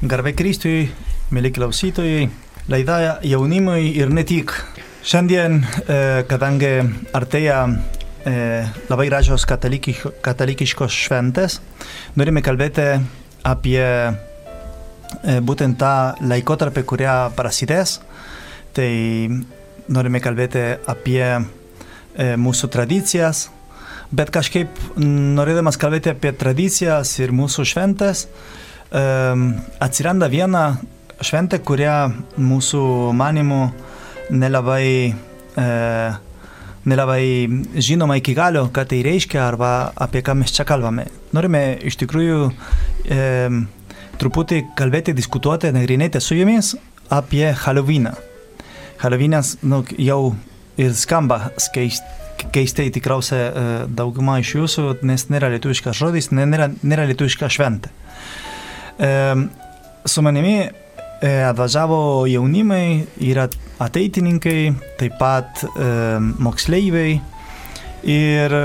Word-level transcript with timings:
Garbė 0.00 0.30
Kristui, 0.32 0.86
mėly 1.28 1.50
klausytojai, 1.52 2.30
laida 2.72 3.18
jaunimui 3.20 3.90
ir 4.00 4.08
ne 4.08 4.22
tik. 4.24 4.54
Šiandien, 5.04 5.58
e, 5.60 5.96
kadangi 6.24 6.70
artėja 7.12 7.58
e, 7.68 8.32
labai 8.88 9.10
gražios 9.10 9.44
katalikiš, 9.44 10.06
katalikiškos 10.24 10.96
šventės, 11.02 11.58
norime 12.16 12.40
kalbėti 12.40 12.86
apie 13.44 13.82
e, 13.84 14.14
būtent 15.44 15.76
tą 15.82 15.92
laikotarpį, 16.32 16.84
kurią 16.88 17.18
prasidės. 17.36 17.98
Tai 18.72 18.88
norime 19.92 20.22
kalbėti 20.24 20.64
apie 20.88 21.26
mūsų 22.40 22.72
tradicijas, 22.72 23.50
bet 24.16 24.32
kažkaip 24.32 24.80
norėdamas 24.96 25.76
kalbėti 25.76 26.14
apie 26.14 26.32
tradicijas 26.32 27.18
ir 27.20 27.36
mūsų 27.36 27.68
šventės, 27.68 28.24
atsiranda 28.90 30.26
viena 30.32 30.64
šventė, 31.22 31.60
kurią 31.62 31.96
mūsų 32.40 32.82
manimų 33.14 33.60
nelabai, 34.34 35.12
e, 35.58 35.66
nelabai 36.90 37.24
žinoma 37.76 38.16
iki 38.18 38.34
galo, 38.34 38.66
ką 38.74 38.86
tai 38.90 39.02
reiškia 39.06 39.42
arba 39.44 39.92
apie 39.94 40.24
ką 40.26 40.34
mes 40.40 40.54
čia 40.56 40.66
kalbame. 40.66 41.06
Norime 41.36 41.78
iš 41.86 42.00
tikrųjų 42.00 42.40
truputį 44.20 44.64
kalbėti, 44.76 45.14
diskutuoti, 45.16 45.70
nagrinėti 45.72 46.20
su 46.20 46.36
jumis 46.36 46.74
apie 47.10 47.52
Halloweeną. 47.56 48.12
Halloweenas 49.00 49.56
nu, 49.62 49.80
jau 49.98 50.34
ir 50.80 50.92
skamba 50.96 51.50
keist, 51.74 52.04
keistai 52.52 52.90
tikriausiai 52.92 53.46
e, 53.46 53.64
dauguma 53.88 54.38
iš 54.42 54.54
jūsų, 54.58 54.84
nes 55.08 55.26
nėra 55.32 55.50
lietuviškas 55.54 55.96
žodis, 55.96 56.30
nėra, 56.36 56.70
nėra 56.82 57.08
lietuviška 57.10 57.48
šventė. 57.52 57.92
E, 59.00 59.10
su 60.04 60.22
manimi 60.22 60.56
e, 60.60 61.30
atvažiavo 61.48 62.26
jaunimai, 62.28 63.06
yra 63.24 63.48
ateitininkai, 63.80 64.72
taip 65.00 65.18
pat 65.20 65.64
e, 65.64 65.90
moksleiviai 66.40 67.20
ir 68.08 68.56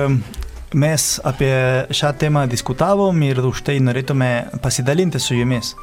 mes 0.75 1.07
apie 1.23 1.55
šią 1.95 2.11
temą 2.19 2.45
diskutavom 2.51 3.21
ir 3.23 3.39
už 3.47 3.63
tai 3.67 3.77
norėtume 3.83 4.59
pasidalinti 4.63 5.19
su 5.23 5.37
jumis. 5.37 5.73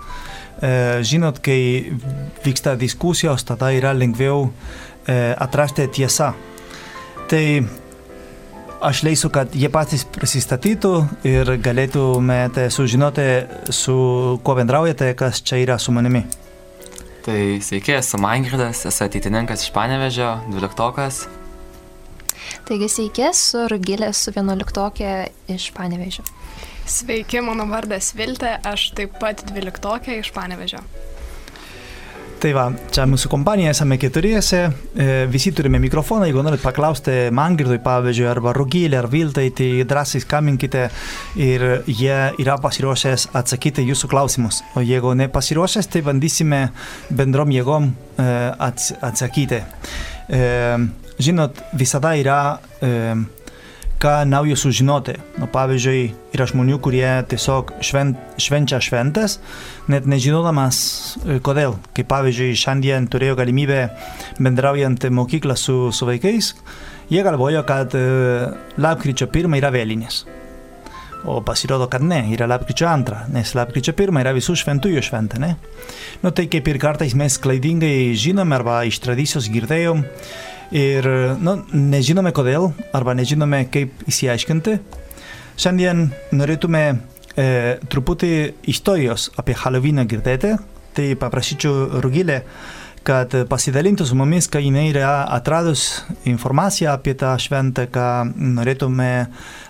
E, 0.62 1.00
žinot, 1.02 1.40
kai 1.42 1.92
vyksta 2.44 2.76
diskusijos, 2.78 3.44
tada 3.48 3.72
yra 3.74 3.94
lengviau 3.96 4.50
e, 5.06 5.32
atrasti 5.32 5.88
tiesą. 5.88 6.32
Tai 7.30 7.44
aš 8.82 9.02
leisiu, 9.06 9.30
kad 9.32 9.54
jie 9.54 9.68
patys 9.72 10.04
prisistatytų 10.14 10.92
ir 11.28 11.50
galėtumėte 11.62 12.68
sužinoti, 12.72 13.26
su 13.74 13.94
kuo 14.44 14.56
bendraujate, 14.58 15.12
kas 15.18 15.42
čia 15.46 15.60
yra 15.62 15.78
su 15.82 15.94
manimi. 15.94 16.24
Tai 17.22 17.38
sveiki, 17.62 17.94
esu 18.00 18.18
Mangirdas, 18.18 18.82
esu 18.88 19.04
ateitininkas 19.06 19.62
iš 19.62 19.70
Panevežio, 19.74 20.32
dvyliktokas. 20.50 21.22
Taigi 22.66 22.88
sveiki, 22.90 23.28
esu 23.30 23.68
Rugilė, 23.70 24.10
esu 24.10 24.34
vienuoliktokė 24.34 25.12
iš 25.54 25.70
Panevežio. 25.76 26.26
Sveiki, 26.82 27.38
mano 27.46 27.68
vardas 27.70 28.10
Viltė, 28.18 28.56
aš 28.66 28.90
taip 28.98 29.14
pat 29.22 29.44
dvyliktokė 29.52 30.18
iš 30.18 30.32
Panevežio. 30.34 30.82
Tai 32.42 32.50
va, 32.56 32.64
čia 32.90 33.04
mūsų 33.06 33.28
kompanija, 33.30 33.70
esame 33.70 33.94
keturiese, 34.02 34.64
e, 34.98 35.04
visi 35.30 35.52
turime 35.54 35.78
mikrofoną, 35.78 36.26
jeigu 36.26 36.42
norit 36.42 36.58
paklausti 36.64 37.28
Mangirdui, 37.30 37.76
pavyzdžiui, 37.84 38.24
arba 38.26 38.50
Rugilė, 38.56 38.96
ar 38.98 39.06
Viltai, 39.12 39.44
tai 39.54 39.68
drąsiai 39.86 40.24
skambinkite 40.24 40.88
ir 41.38 41.64
jie 41.86 42.16
yra 42.42 42.56
pasiruošęs 42.64 43.28
atsakyti 43.38 43.84
jūsų 43.86 44.10
klausimus. 44.10 44.58
O 44.74 44.82
jeigu 44.82 45.12
nepasiruošęs, 45.20 45.86
tai 45.94 46.02
bandysime 46.08 46.64
bendrom 47.14 47.54
jėgom 47.54 47.86
e, 47.92 48.26
ats 48.58 48.90
atsakyti. 48.98 49.62
E, 50.26 50.42
žinot, 51.22 51.62
visada 51.78 52.16
yra 52.18 52.40
ką 54.02 54.24
naujo 54.26 54.56
sužinoti. 54.58 55.14
Nu, 55.38 55.46
pavyzdžiui, 55.52 56.02
yra 56.34 56.46
žmonių, 56.50 56.78
kurie 56.82 57.06
tiesiog 57.30 57.70
švent, 57.86 58.18
švenčia 58.42 58.80
šventės, 58.82 59.38
net 59.92 60.08
nežinodamas 60.10 60.80
kodėl. 61.46 61.76
Kaip 61.94 62.10
pavyzdžiui, 62.10 62.58
šiandien 62.58 63.06
turėjau 63.12 63.38
galimybę 63.38 63.84
bendraujant 64.42 65.06
mokyklą 65.06 65.56
su, 65.58 65.76
su 65.94 66.08
vaikais, 66.08 66.52
jie 67.12 67.22
galvojo, 67.22 67.62
kad 67.68 67.94
e, 67.94 68.04
lapkričio 68.82 69.30
pirmą 69.30 69.62
yra 69.62 69.70
vėlinės. 69.74 70.24
O 71.22 71.38
pasirodo, 71.46 71.86
kad 71.86 72.02
ne, 72.02 72.24
yra 72.34 72.48
lapkričio 72.50 72.88
antrą, 72.90 73.20
nes 73.30 73.54
lapkričio 73.54 73.94
pirmą 73.94 74.24
yra 74.24 74.32
visų 74.34 74.56
šventųjų 74.58 75.02
šventė, 75.06 75.38
ne? 75.38 75.52
Nu 76.24 76.34
tai 76.34 76.48
kaip 76.50 76.66
ir 76.66 76.82
kartais 76.82 77.14
mes 77.14 77.38
klaidingai 77.38 78.16
žinome 78.18 78.58
arba 78.58 78.80
iš 78.88 78.98
tradicijos 79.04 79.46
girdėjom, 79.52 80.02
ir 80.72 81.06
nu, 81.42 81.56
nežinome 81.72 82.32
kodėl 82.34 82.70
arba 82.96 83.14
nežinome 83.16 83.64
kaip 83.72 84.04
įsiaiškinti. 84.08 84.76
Šiandien 85.60 86.06
norėtume 86.32 86.84
e, 86.88 87.48
truputį 87.92 88.32
istorijos 88.72 89.30
apie 89.38 89.56
Halloweeną 89.58 90.06
girdėti, 90.08 90.54
tai 90.96 91.12
paprašyčiau 91.20 92.00
Rugilę, 92.04 92.40
kad 93.06 93.34
pasidalintų 93.50 94.06
su 94.06 94.16
mumis, 94.18 94.46
kai 94.50 94.62
jinai 94.64 94.86
yra 94.92 95.24
atradus 95.34 96.04
informaciją 96.28 96.92
apie 96.94 97.16
tą 97.18 97.34
šventę, 97.42 97.88
ką 97.92 98.06
norėtume 98.58 99.10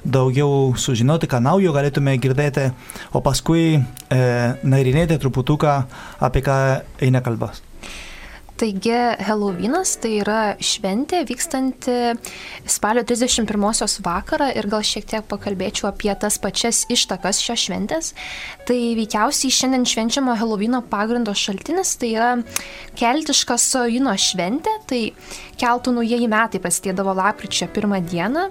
daugiau 0.04 0.76
sužinoti, 0.76 1.30
ką 1.30 1.40
naujo 1.42 1.72
galėtume 1.74 2.18
girdėti, 2.22 2.68
o 3.16 3.24
paskui 3.24 3.66
e, 3.74 3.82
nagrinėti 4.62 5.18
truputuką 5.22 5.76
apie 6.28 6.44
ką 6.44 6.56
eina 7.02 7.24
kalbas. 7.24 7.64
Taigi 8.62 8.94
Halloweenas 9.26 9.96
tai 9.98 10.20
yra 10.20 10.52
šventė 10.62 11.24
vykstanti 11.26 11.94
spalio 12.70 13.02
31 13.02 13.96
vakarą 14.06 14.52
ir 14.54 14.68
gal 14.70 14.84
šiek 14.86 15.08
tiek 15.10 15.24
pakalbėčiau 15.26 15.88
apie 15.88 16.14
tas 16.14 16.36
pačias 16.38 16.84
ištakas 16.86 17.40
šios 17.42 17.64
šventės. 17.64 18.12
Tai 18.68 18.76
veikiausiai 19.00 19.50
šiandien 19.50 19.82
švenčiamo 19.82 20.36
Halloweeno 20.38 20.78
pagrindo 20.86 21.34
šaltinis 21.34 21.96
tai 21.98 22.12
yra 22.12 22.30
keltiška 22.94 23.58
Sojino 23.58 24.14
šventė, 24.14 24.76
tai 24.86 25.02
keltų 25.58 25.96
naujieji 25.98 26.30
metai 26.30 26.62
prasidėdavo 26.62 27.16
lapkričio 27.18 27.66
pirmą 27.74 27.98
dieną. 28.14 28.46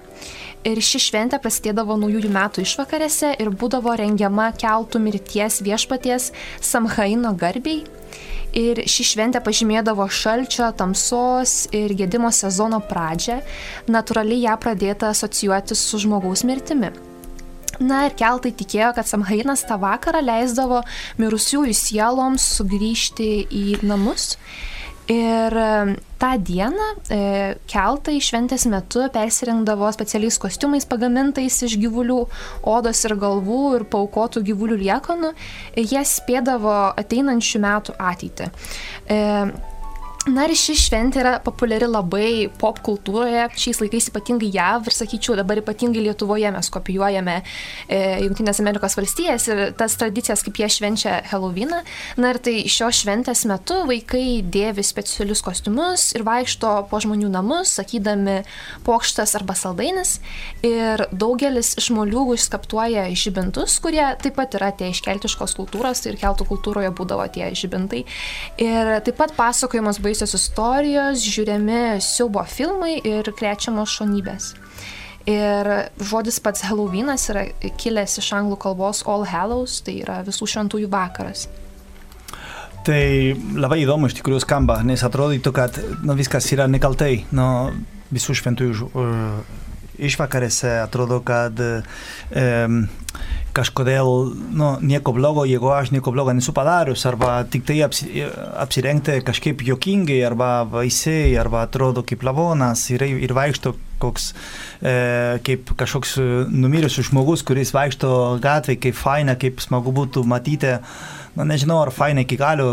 Ir 0.67 0.83
ši 0.83 1.05
šventė 1.07 1.39
prasidėdavo 1.39 1.95
naujųjų 2.03 2.35
metų 2.35 2.67
išvakarėse 2.67 3.31
ir 3.39 3.55
būdavo 3.55 3.95
rengiama 4.03 4.51
keltų 4.59 5.05
mirties 5.07 5.63
viešpaties 5.63 6.33
Samhaino 6.59 7.31
garbiai 7.39 7.85
ir 8.57 8.83
ši 8.89 9.05
šventė 9.11 9.41
pažymėdavo 9.43 10.07
šalčio, 10.11 10.71
tamsos 10.77 11.67
ir 11.75 11.93
gedimo 11.97 12.31
sezono 12.35 12.81
pradžią, 12.89 13.39
natūraliai 13.91 14.45
ją 14.47 14.57
pradėta 14.61 15.11
asocijuoti 15.11 15.77
su 15.77 16.01
žmogaus 16.01 16.45
mirtimi. 16.47 16.91
Na 17.81 18.03
ir 18.05 18.13
keltai 18.13 18.51
tikėjo, 18.53 18.91
kad 18.93 19.07
Samhainas 19.09 19.63
tą 19.65 19.79
vakarą 19.81 20.21
leisdavo 20.21 20.83
mirusiųjų 21.21 21.73
sieloms 21.73 22.45
sugrįžti 22.59 23.31
į 23.47 23.79
namus 23.81 24.35
Ir 25.11 25.55
tą 26.21 26.29
dieną 26.39 26.85
e, 27.11 27.17
keltai 27.67 28.19
šventės 28.23 28.67
metu 28.71 29.07
persirengdavo 29.11 29.89
specialiais 29.91 30.37
kostiumais 30.39 30.85
pagamintais 30.87 31.57
iš 31.67 31.75
gyvulių 31.81 32.19
odos 32.69 33.01
ir 33.09 33.17
galvų 33.19 33.63
ir 33.79 33.87
paukotų 33.91 34.45
gyvulių 34.51 34.77
liekanų, 34.85 35.33
jie 35.81 36.05
spėdavo 36.07 36.77
ateinančių 37.01 37.63
metų 37.65 37.97
ateitį. 38.11 38.51
Na 40.29 40.43
ir 40.45 40.51
ši 40.53 40.75
šventė 40.77 41.17
yra 41.23 41.31
populiari 41.41 41.87
labai 41.89 42.25
pop 42.61 42.77
kultūroje, 42.85 43.47
šiais 43.57 43.79
laikais 43.81 44.11
ypatingai 44.11 44.51
JAV 44.53 44.91
ir 44.91 44.93
sakyčiau 44.93 45.33
dabar 45.39 45.57
ypatingai 45.57 46.03
Lietuvoje 46.05 46.51
mes 46.53 46.67
kopijuojame 46.69 47.39
e, 47.41 47.97
Junktinės 48.27 48.61
Amerikos 48.61 48.93
valstijas 48.99 49.47
ir 49.49 49.61
tas 49.79 49.95
tradicijas, 49.97 50.43
kaip 50.45 50.59
jie 50.61 50.67
švenčia 50.69 51.15
Halloweeną. 51.31 51.79
Na 52.21 52.33
ir 52.35 52.39
tai 52.45 52.53
šios 52.69 52.99
šventės 52.99 53.41
metu 53.49 53.79
vaikai 53.89 54.43
dėvi 54.45 54.85
specialius 54.85 55.41
kostiumus 55.41 56.11
ir 56.13 56.25
vaikšto 56.27 56.75
po 56.91 57.01
žmonių 57.01 57.31
namus, 57.33 57.73
sakydami 57.79 58.43
pokštas 58.85 59.33
arba 59.41 59.57
saldainis. 59.57 60.19
Ir 60.61 61.01
daugelis 61.09 61.73
iš 61.81 61.89
moliūgų 61.97 62.37
išskaptuoja 62.37 63.07
žibintus, 63.17 63.79
kurie 63.81 64.05
taip 64.21 64.37
pat 64.37 64.53
yra 64.61 64.69
tie 64.69 64.93
iš 64.93 65.01
keltiškos 65.01 65.57
kultūros 65.57 66.05
ir 66.05 66.21
keltų 66.21 66.45
kultūroje 66.53 66.93
būdavo 66.93 67.25
tie 67.33 67.49
žibintai. 67.57 68.05
Ir 68.61 68.95
taip 69.01 69.17
pat 69.17 69.33
pasakojimas 69.33 69.97
baigėsi 69.97 70.10
baisios 70.11 70.35
istorijos, 70.35 71.23
žiūrimi 71.23 72.01
siaubo 72.03 72.43
filmai 72.43 72.97
ir 73.07 73.31
krečiamos 73.37 73.93
šonybės. 73.95 74.51
Ir 75.29 75.69
žodis 76.01 76.41
pats 76.43 76.65
Halloweenas 76.65 77.29
yra 77.31 77.45
kilęs 77.79 78.17
iš 78.19 78.31
anglų 78.35 78.57
kalbos 78.59 79.03
All 79.07 79.23
Hallows, 79.29 79.79
tai 79.85 80.01
yra 80.01 80.19
visų 80.25 80.49
šventųjų 80.51 80.89
vakaras. 80.91 81.45
Tai 82.83 83.01
labai 83.61 83.83
įdomu 83.83 84.09
iš 84.09 84.17
tikrųjų 84.17 84.41
skamba, 84.41 84.79
nes 84.83 85.03
atrodytų, 85.05 85.53
kad 85.53 85.77
nu, 86.01 86.17
viskas 86.17 86.49
yra 86.51 86.65
nekaltai. 86.67 87.27
Nu, 87.37 87.45
visų 88.11 88.35
šventųjų 88.41 88.89
uh, 88.89 89.59
išvakarėse 90.01 90.73
atrodo, 90.81 91.21
kad 91.23 91.61
um, 91.61 92.81
kažkodėl 93.55 94.09
nu, 94.57 94.71
nieko 94.81 95.13
blogo, 95.15 95.43
jeigu 95.47 95.71
aš 95.75 95.91
nieko 95.95 96.13
blogo 96.15 96.33
nesu 96.35 96.53
padarius, 96.55 97.03
arba 97.09 97.41
tik 97.51 97.65
tai 97.67 97.79
apsi, 97.85 98.25
apsirengti 98.61 99.19
kažkaip 99.27 99.63
jokingai, 99.67 100.19
arba 100.27 100.51
vaisiai, 100.69 101.33
arba 101.39 101.65
atrodo 101.67 102.05
kaip 102.07 102.23
lavonas 102.27 102.87
ir, 102.93 103.05
ir 103.05 103.35
vaikšto 103.37 103.75
koks, 104.01 104.31
e, 104.81 104.95
kaip 105.45 105.73
kažkoks 105.77 106.15
numirusius 106.49 107.11
žmogus, 107.11 107.45
kuris 107.45 107.73
vaikšto 107.75 108.39
gatvėje, 108.41 108.81
kaip 108.87 108.97
faina, 108.97 109.37
kaip 109.39 109.61
smagu 109.63 109.93
būtų 109.95 110.25
matyti. 110.27 110.77
Na, 111.37 111.45
nežinau, 111.47 111.77
ar 111.85 111.93
faina 111.95 112.25
iki 112.25 112.35
galių, 112.39 112.67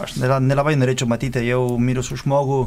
aš 0.00 0.16
nelabai 0.42 0.74
norėčiau 0.78 1.06
matyti 1.10 1.44
jau 1.46 1.62
mirusių 1.78 2.24
žmogų 2.24 2.64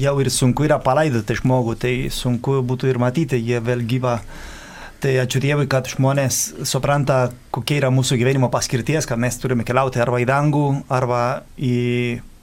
jau 0.00 0.14
ir 0.22 0.30
sunku 0.32 0.64
yra 0.64 0.78
palaidoti 0.80 1.36
žmogų, 1.36 1.74
tai 1.80 1.94
sunku 2.12 2.62
būtų 2.64 2.88
ir 2.88 3.00
matyti, 3.02 3.40
jie 3.40 3.60
vėl 3.60 3.84
gyva. 3.84 4.20
Tai 4.96 5.10
ačiū 5.20 5.42
Dievui, 5.44 5.66
kad 5.68 5.88
žmonės 5.92 6.36
supranta, 6.64 7.26
kokia 7.52 7.82
yra 7.82 7.90
mūsų 7.92 8.16
gyvenimo 8.16 8.48
paskirties, 8.52 9.04
kad 9.04 9.20
mes 9.20 9.36
turime 9.36 9.66
keliauti 9.68 10.00
arba 10.00 10.22
į 10.22 10.28
dangų, 10.30 10.62
arba 10.88 11.20
į 11.60 11.76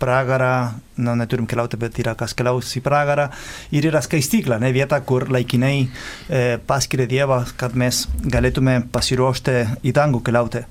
pragarą, 0.03 0.73
nu, 1.01 1.15
neturim 1.17 1.47
keliauti, 1.49 1.79
bet 1.81 1.97
yra 2.03 2.13
kas 2.19 2.35
keliaus 2.37 2.69
į 2.77 2.83
pragarą. 2.85 3.29
Ir 3.73 3.87
yra 3.89 4.03
skaistykla, 4.05 4.59
ne 4.61 4.69
vieta, 4.75 4.99
kur 5.01 5.25
laikinai 5.33 5.75
e, 5.81 6.43
paskiria 6.67 7.09
Dievas, 7.09 7.55
kad 7.57 7.73
mes 7.79 8.03
galėtume 8.21 8.83
pasiruošti 8.93 9.57
į 9.81 9.95
dangų 9.97 10.21
keliauti. 10.27 10.65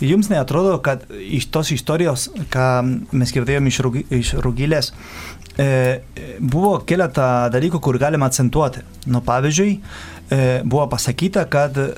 Jums 0.00 0.28
neatrodo, 0.30 0.76
kad 0.78 1.02
iš 1.10 1.48
tos 1.50 1.72
istorijos, 1.74 2.28
ką 2.52 2.66
mes 3.18 3.32
girdėjome 3.34 3.72
iš, 3.72 3.80
iš 4.14 4.30
Rugilės, 4.44 4.92
e, 5.58 6.00
buvo 6.38 6.76
keletą 6.86 7.48
dalykų, 7.50 7.80
kur 7.82 7.98
galima 7.98 8.28
akcentuoti. 8.30 8.84
Nu, 9.10 9.22
pavyzdžiui, 9.26 9.72
e, 9.74 10.42
buvo 10.62 10.86
pasakyta, 10.92 11.48
kad 11.50 11.80
e, 11.82 11.88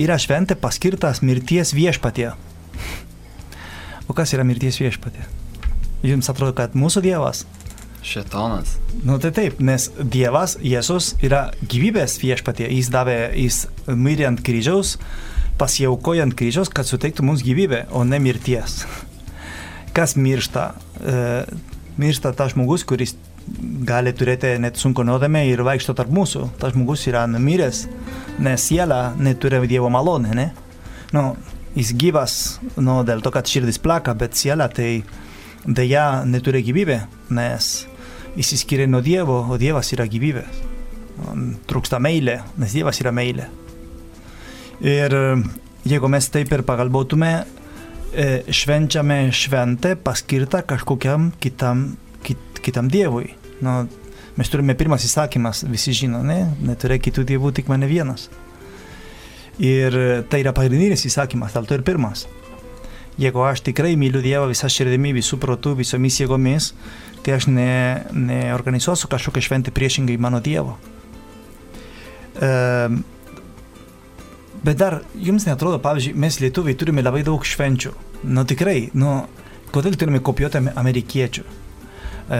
yra 0.00 0.16
šventė 0.16 0.56
paskirtas 0.56 1.20
mirties 1.20 1.74
viešpatie. 1.76 2.30
O 4.08 4.16
kas 4.16 4.32
yra 4.32 4.44
mirties 4.44 4.80
viešpatie? 4.80 5.28
Jums 6.04 6.32
atrodo, 6.32 6.56
kad 6.56 6.72
mūsų 6.76 7.04
Dievas? 7.04 7.44
Šetonas. 8.04 8.76
Nu 9.04 9.16
tai 9.20 9.32
taip, 9.32 9.60
nes 9.64 9.90
Dievas, 9.96 10.58
Jėzus 10.60 11.14
yra 11.24 11.46
gyvybės 11.60 12.18
viešpatie. 12.20 12.66
Jis 12.72 12.90
davė, 12.92 13.18
jis 13.36 13.64
mirė 13.88 14.28
ant 14.28 14.42
kryžiaus, 14.44 14.98
pasiaukojo 14.98 15.33
ant 16.24 16.34
kryžiaus, 16.36 16.70
kad 16.72 16.88
suteiktų 16.88 17.24
mums 17.26 17.44
gyvybę, 17.46 17.86
o 17.94 18.02
ne 18.04 18.18
mirties. 18.22 18.82
Kas 19.94 20.16
miršta? 20.18 20.72
E, 20.98 21.14
miršta 22.00 22.34
tas 22.34 22.54
žmogus, 22.54 22.82
kuris 22.88 23.14
gali 23.86 24.12
turėti 24.16 24.54
net 24.58 24.78
sunku 24.80 25.04
nuodėmę 25.06 25.44
ir 25.50 25.62
vaikšto 25.66 25.94
tarp 25.96 26.12
mūsų. 26.14 26.48
Tas 26.60 26.74
žmogus 26.74 27.06
yra 27.10 27.26
numiręs, 27.30 27.84
nes 28.42 28.68
siela 28.70 29.14
neturi 29.20 29.62
Dievo 29.70 29.90
malonę, 29.92 30.34
ne? 30.34 30.48
Nu, 31.14 31.36
jis 31.76 31.92
gyvas, 31.94 32.36
nu, 32.76 33.02
dėl 33.06 33.22
to, 33.22 33.30
kad 33.34 33.46
širdis 33.50 33.78
plaka, 33.82 34.14
bet 34.18 34.34
siela 34.38 34.68
tai 34.72 35.04
dėja 35.64 36.24
neturi 36.26 36.64
gyvybę, 36.66 37.00
nes 37.36 37.74
įsiskiria 38.40 38.88
nuo 38.90 39.02
Dievo, 39.04 39.44
o 39.46 39.58
Dievas 39.60 39.92
yra 39.94 40.08
gyvybė. 40.10 40.44
Trūksta 41.70 42.00
meilė, 42.02 42.40
nes 42.58 42.74
Dievas 42.74 42.98
yra 43.04 43.14
meilė. 43.14 43.46
Ir 44.82 45.14
jeigu 45.86 46.10
mes 46.10 46.30
taip 46.34 46.52
ir 46.52 46.64
pagalvotume, 46.66 47.32
švenčiame 48.50 49.18
šventę 49.34 49.94
paskirtą 50.02 50.62
kažkokiam 50.66 51.32
kitam, 51.42 51.96
kit, 52.22 52.38
kitam 52.62 52.88
dievui. 52.90 53.34
Nu, 53.62 53.84
mes 54.38 54.50
turime 54.50 54.76
pirmas 54.78 55.06
įsakymas, 55.06 55.64
visi 55.70 55.94
žino, 55.94 56.22
ne? 56.26 56.44
Neturėk 56.62 57.06
kitų 57.08 57.26
dievų, 57.30 57.52
tik 57.58 57.70
mane 57.70 57.88
vienas. 57.90 58.28
Ir 59.62 59.94
tai 60.30 60.42
yra 60.42 60.54
pagrindinis 60.54 61.06
įsakymas, 61.06 61.54
dėl 61.54 61.68
to 61.68 61.78
ir 61.78 61.86
pirmas. 61.86 62.26
Jeigu 63.18 63.44
aš 63.46 63.62
tikrai 63.62 63.92
myliu 63.94 64.18
Dievą 64.22 64.48
visą 64.50 64.66
širdimi, 64.66 65.12
visų 65.14 65.38
protų, 65.38 65.76
visomis 65.78 66.18
jėgomis, 66.18 66.72
tai 67.22 67.36
aš 67.36 67.46
ne, 67.46 68.02
neorganizuosiu 68.10 69.06
kažkokią 69.12 69.42
šventę 69.46 69.74
priešingai 69.74 70.16
mano 70.18 70.40
Dievo. 70.42 70.74
E, 72.34 72.50
Bet 74.64 74.78
dar 74.80 75.02
jums 75.20 75.44
netrodo, 75.44 75.76
pavyzdžiui, 75.84 76.16
mes 76.16 76.38
lietuviai 76.40 76.76
turime 76.80 77.02
labai 77.04 77.20
daug 77.26 77.42
švenčių. 77.44 77.90
Nu 78.32 78.46
tikrai, 78.48 78.88
nu, 78.96 79.18
kodėl 79.74 79.98
turime 80.00 80.22
kopijuoti 80.24 80.62
amerikiečių? 80.72 81.44
E, 81.44 82.38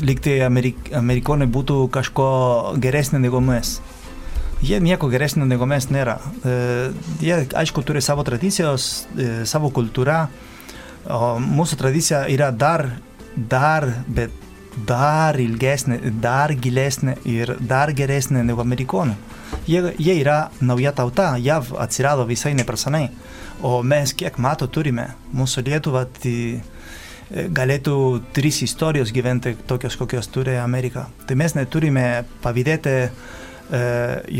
Liktai 0.00 0.38
amerik, 0.46 0.88
amerikonai 0.96 1.48
būtų 1.52 1.82
kažko 1.92 2.28
geresnė 2.80 3.20
negu 3.26 3.42
mes. 3.44 3.76
Jie 4.64 4.80
nieko 4.80 5.10
geresnio 5.12 5.44
negu 5.44 5.68
mes 5.68 5.90
nėra. 5.92 6.16
E, 6.40 6.54
jie, 7.20 7.42
aišku, 7.60 7.84
turi 7.84 8.00
savo 8.02 8.24
tradicijos, 8.24 9.04
e, 9.12 9.28
savo 9.44 9.68
kultūrą, 9.74 10.22
o 11.12 11.34
mūsų 11.42 11.82
tradicija 11.82 12.24
yra 12.32 12.48
dar, 12.48 12.88
dar, 13.36 13.90
bet 14.08 14.32
dar 14.88 15.36
ilgesnė, 15.36 16.00
dar 16.24 16.56
gilesnė 16.56 17.18
ir 17.28 17.58
dar 17.60 17.92
geresnė 17.92 18.46
negu 18.48 18.64
amerikonų 18.64 19.18
jie, 19.68 19.82
jie 20.00 20.16
yra 20.22 20.48
nauja 20.64 20.94
tauta, 20.96 21.34
JAV 21.38 21.74
atsirado 21.78 22.26
visai 22.28 22.54
nepersonai, 22.58 23.06
o 23.62 23.82
mes 23.82 24.14
kiek 24.16 24.38
mato 24.42 24.66
turime, 24.72 25.10
mūsų 25.36 25.66
Lietuva 25.68 26.06
tai 26.18 26.36
galėtų 27.28 27.94
trys 28.32 28.62
istorijos 28.64 29.12
gyventi 29.12 29.54
tokios, 29.68 29.96
kokios 30.00 30.30
turi 30.32 30.56
Amerika. 30.56 31.08
Tai 31.28 31.36
mes 31.36 31.54
neturime 31.56 32.24
pavydėti 32.42 32.94
e, 33.04 33.10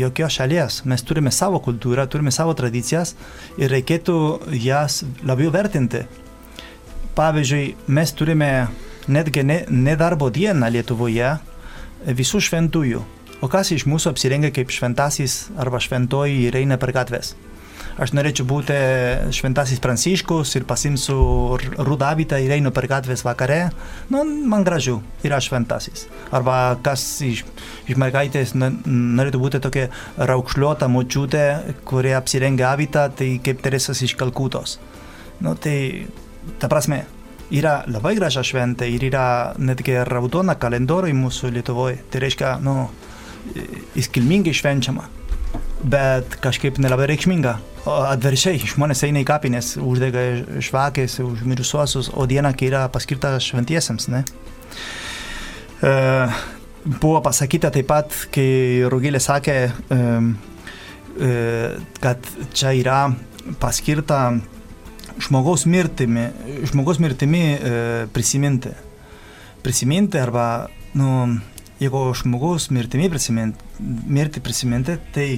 jokios 0.01 0.39
šalies, 0.39 0.81
mes 0.89 1.05
turime 1.05 1.31
savo 1.31 1.61
kultūrą, 1.61 2.07
turime 2.09 2.33
savo 2.33 2.55
tradicijas 2.57 3.13
ir 3.61 3.69
reikėtų 3.73 4.17
jas 4.57 5.03
labiau 5.21 5.53
vertinti. 5.53 6.05
Pavyzdžiui, 7.19 7.75
mes 7.93 8.13
turime 8.17 8.51
netgi 9.09 9.43
ne, 9.45 9.61
nedarbo 9.69 10.29
dieną 10.33 10.71
Lietuvoje 10.73 11.35
visų 12.15 12.41
šventųjų. 12.41 13.05
O 13.39 13.47
kas 13.47 13.69
iš 13.71 13.85
mūsų 13.87 14.11
apsirengia 14.11 14.51
kaip 14.51 14.71
šventasis 14.73 15.45
arba 15.55 15.79
šventoji 15.79 16.49
ir 16.49 16.57
eina 16.59 16.75
per 16.79 16.91
gatves? 16.91 17.37
Aš 17.99 18.13
norėčiau 18.15 18.45
būti 18.47 18.75
šventasis 19.35 19.79
Pranciškus 19.83 20.53
ir 20.55 20.65
pasimsiu 20.67 21.17
rudavitą 21.83 22.37
ir 22.39 22.53
einu 22.55 22.71
per 22.75 22.87
gatves 22.91 23.25
vakare. 23.27 23.73
Nu, 24.11 24.21
man 24.23 24.63
gražu, 24.67 24.97
yra 25.23 25.39
šventasis. 25.43 26.05
Arba 26.35 26.77
kas 26.83 27.03
iš, 27.23 27.43
iš 27.91 27.99
mergaitės 27.99 28.55
norėtų 28.55 29.41
būti 29.43 29.63
tokia 29.63 29.89
raukšliuota 30.15 30.87
močiutė, 30.91 31.45
kuri 31.87 32.15
apsirengia 32.15 32.73
avitą, 32.73 33.09
tai 33.11 33.33
kaip 33.43 33.63
Teresas 33.63 34.03
iš 34.03 34.15
Kalkutos. 34.19 34.77
Nu, 35.43 35.55
tai, 35.59 36.07
ta 36.59 36.71
prasme, 36.71 37.05
yra 37.51 37.81
labai 37.87 38.15
graža 38.19 38.43
šventė 38.47 38.87
ir 38.91 39.09
yra 39.11 39.27
netgi 39.59 39.99
raudona 40.07 40.55
kalendoriai 40.59 41.15
mūsų 41.15 41.51
Lietuvoje. 41.55 41.99
Tai 42.11 42.23
reiškia, 42.23 42.57
nu, 42.63 42.81
iškilmingai 43.99 44.53
švenčiama, 44.55 45.07
bet 45.89 46.39
kažkaip 46.43 46.79
nelabai 46.81 47.09
reikšminga. 47.13 47.55
O 47.87 47.95
atvirkščiai, 48.09 48.59
žmonės 48.73 49.05
eina 49.07 49.21
į 49.23 49.27
kapines, 49.27 49.73
uždega 49.79 50.23
žvakės 50.61 51.19
už 51.23 51.45
mirusiuosius, 51.47 52.11
o 52.11 52.25
diena, 52.29 52.51
kai 52.53 52.67
yra 52.67 52.83
paskirta 52.91 53.37
šventiesiems, 53.41 54.09
ne? 54.11 54.23
E, 55.79 55.93
buvo 56.99 57.21
pasakyta 57.23 57.71
taip 57.71 57.87
pat, 57.89 58.15
kai 58.35 58.83
Rugilė 58.91 59.21
sakė, 59.23 59.57
e, 59.71 59.99
e, 61.23 61.31
kad 62.03 62.27
čia 62.51 62.75
yra 62.75 62.99
paskirta 63.63 64.21
žmogaus 65.19 65.65
mirtimi, 65.65 66.27
žmogaus 66.69 66.99
mirtimi 66.99 67.43
e, 67.55 67.79
prisiminti. 68.13 68.75
Prisiminti 69.63 70.19
arba, 70.19 70.67
nu, 70.99 71.39
jeigu 71.79 72.01
žmogaus 72.17 72.69
mirtimi 72.75 73.09
prisiminti, 73.09 73.63
mirti 74.07 74.43
prisiminti, 74.43 74.97
tai 75.15 75.29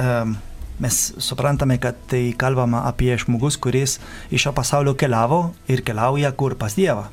um, 0.00 0.34
mes 0.80 0.98
suprantame, 1.18 1.78
kad 1.82 1.98
tai 2.10 2.32
kalbama 2.38 2.84
apie 2.88 3.16
žmogus, 3.20 3.58
kuris 3.60 3.98
iš 4.30 4.46
šio 4.46 4.54
pasaulio 4.56 4.94
keliavo 4.98 5.42
ir 5.68 5.82
keliauja 5.84 6.32
kur 6.38 6.56
pas 6.58 6.76
Dievą, 6.78 7.08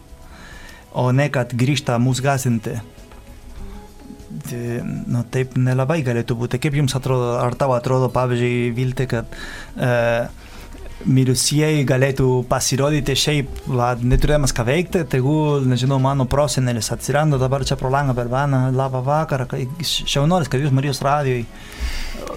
o 0.93 1.09
ne 1.12 1.27
kad 1.33 1.55
grįžta 1.57 2.00
mūsų 2.01 2.25
gazinti. 2.25 2.77
Tai, 4.45 4.62
nu, 4.83 5.21
taip 5.31 5.53
nelabai 5.55 6.01
galėtų 6.03 6.35
būti. 6.38 6.59
Kaip 6.62 6.75
jums 6.75 6.95
atrodo, 6.97 7.38
ar 7.39 7.55
tau 7.57 7.71
atrodo, 7.71 8.09
pavyzdžiui, 8.13 8.74
vilti, 8.75 9.07
kad 9.09 9.31
uh, 9.31 10.44
mirusieji 11.05 11.85
galėtų 11.88 12.27
pasirodyti 12.50 13.15
šiaip, 13.17 13.50
va, 13.69 13.93
neturėdamas 14.00 14.53
ką 14.55 14.65
veikti, 14.67 15.03
tegul, 15.09 15.65
nežinau, 15.69 16.00
mano 16.01 16.25
prosenelis 16.29 16.91
atsiranda 16.93 17.39
dabar 17.41 17.65
čia 17.67 17.77
pro 17.79 17.91
langą 17.93 18.15
per 18.17 18.29
vaną, 18.31 18.67
labą 18.75 19.03
vakarą, 19.05 19.47
šiaunolis, 19.85 20.50
kad 20.51 20.63
jūs 20.63 20.74
Marijos 20.75 21.03
radijoj, 21.05 21.45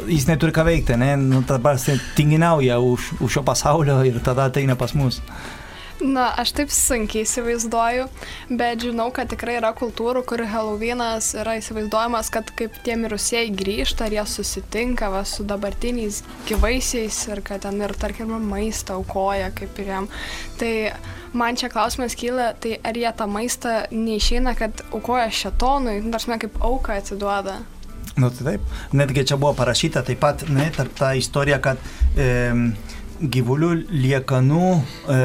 jis 0.09 0.29
neturi 0.29 0.55
ką 0.57 0.67
veikti, 0.69 0.99
ne, 1.01 1.15
nu, 1.21 1.43
dabar 1.49 1.81
tinginauja 2.17 2.81
už, 2.85 3.15
už 3.21 3.39
šio 3.39 3.45
pasaulio 3.47 4.01
ir 4.07 4.21
tada 4.25 4.49
ateina 4.53 4.77
pas 4.79 4.95
mus. 4.99 5.23
Na, 5.99 6.29
aš 6.39 6.53
taip 6.55 6.71
sunkiai 6.71 7.25
įsivaizduoju, 7.27 8.05
bet 8.55 8.85
žinau, 8.87 9.09
kad 9.15 9.31
tikrai 9.33 9.57
yra 9.59 9.73
kultūrų, 9.75 10.23
kur 10.31 10.45
Halloweenas 10.47 11.33
yra 11.41 11.57
įsivaizduojamas, 11.59 12.29
kad 12.31 12.53
kaip 12.59 12.77
tie 12.87 12.95
mirusieji 13.01 13.51
grįžta 13.59 14.07
ir 14.07 14.21
jie 14.21 14.25
susitinka 14.31 15.09
va, 15.11 15.25
su 15.27 15.43
dabartiniais 15.49 16.21
gyvaisiais 16.47 17.19
ir 17.33 17.43
kad 17.47 17.65
ten 17.67 17.83
ir, 17.83 17.95
tarkim, 17.99 18.31
maistą 18.47 19.01
aukoja 19.01 19.49
kaip 19.59 19.81
ir 19.83 19.91
jam. 19.91 20.07
Tai 20.61 20.71
man 21.35 21.59
čia 21.59 21.71
klausimas 21.73 22.15
kyla, 22.19 22.53
tai 22.63 22.77
ar 22.79 22.99
jie 22.99 23.11
tą 23.19 23.27
maistą 23.33 23.73
neišeina, 23.91 24.55
kad 24.59 24.85
aukoja 24.93 25.33
šetonui, 25.35 25.97
nors 26.07 26.29
mes 26.31 26.39
kaip 26.45 26.61
auką 26.63 27.01
atsiduoda. 27.03 27.57
Nu, 28.19 28.31
tai 28.35 28.53
taip, 28.53 28.71
netgi 28.95 29.27
čia 29.33 29.39
buvo 29.39 29.51
parašyta 29.59 30.05
taip 30.07 30.23
pat, 30.23 30.47
ne, 30.51 30.69
tarp 30.75 30.95
tą 30.99 31.11
istoriją, 31.19 31.59
kad 31.63 31.83
e, 32.15 32.31
gyvulių 33.19 33.73
liekanų 33.91 34.71
e, 35.11 35.19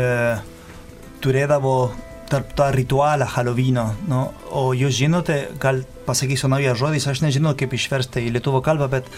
turėdavo 1.24 1.78
tarp 2.34 2.54
tą 2.58 2.72
ritualą 2.74 3.28
Halloweeno. 3.30 3.88
No? 4.10 4.26
O 4.52 4.72
jūs 4.74 4.98
žinote, 4.98 5.38
gal 5.62 5.84
pasakysiu 6.08 6.50
naują 6.52 6.76
žodį, 6.80 7.02
aš 7.12 7.24
nežinau 7.26 7.54
kaip 7.58 7.74
išversti 7.78 8.26
į 8.28 8.34
lietuvių 8.38 8.62
kalbą, 8.66 8.90
bet 8.92 9.10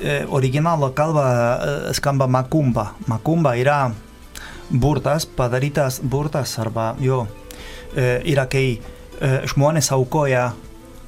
e, 0.00 0.22
originalo 0.38 0.90
kalba 0.96 1.26
e, 1.28 1.74
skamba 1.96 2.28
makumba. 2.30 2.92
Makumba 3.10 3.56
yra 3.60 3.80
burtas, 4.70 5.26
padarytas 5.26 6.00
burtas 6.02 6.56
arba 6.62 6.94
jo, 7.02 7.26
e, 7.94 8.22
yra 8.32 8.46
kai 8.50 8.66
e, 8.76 8.78
žmonės 9.52 9.92
aukoja 9.94 10.48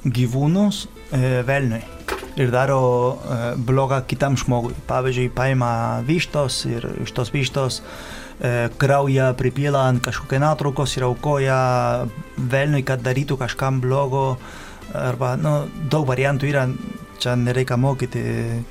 gyvūnus 0.05 0.85
e, 0.85 1.41
velniui 1.47 1.83
ir 2.39 2.53
daro 2.53 2.79
e, 2.79 3.41
blogą 3.57 4.03
kitam 4.07 4.37
žmogui. 4.39 4.77
Pavyzdžiui, 4.87 5.33
paima 5.35 5.73
vištos 6.07 6.61
ir 6.69 6.87
iš 7.03 7.15
tos 7.17 7.33
vištos 7.35 7.81
e, 7.81 8.18
kraują 8.79 9.33
pripila 9.35 9.83
ant 9.89 10.03
kažkokią 10.03 10.39
nuotraukos 10.39 10.95
ir 10.95 11.05
aukoja 11.09 11.59
velniui, 12.39 12.85
kad 12.87 13.03
darytų 13.03 13.35
kažkam 13.41 13.81
blogo. 13.83 14.37
Arba, 14.95 15.35
nu, 15.37 15.51
daug 15.91 16.07
variantų 16.09 16.47
yra, 16.49 16.63
čia 17.21 17.35
nereikia 17.37 17.77
mokyti, 17.77 18.23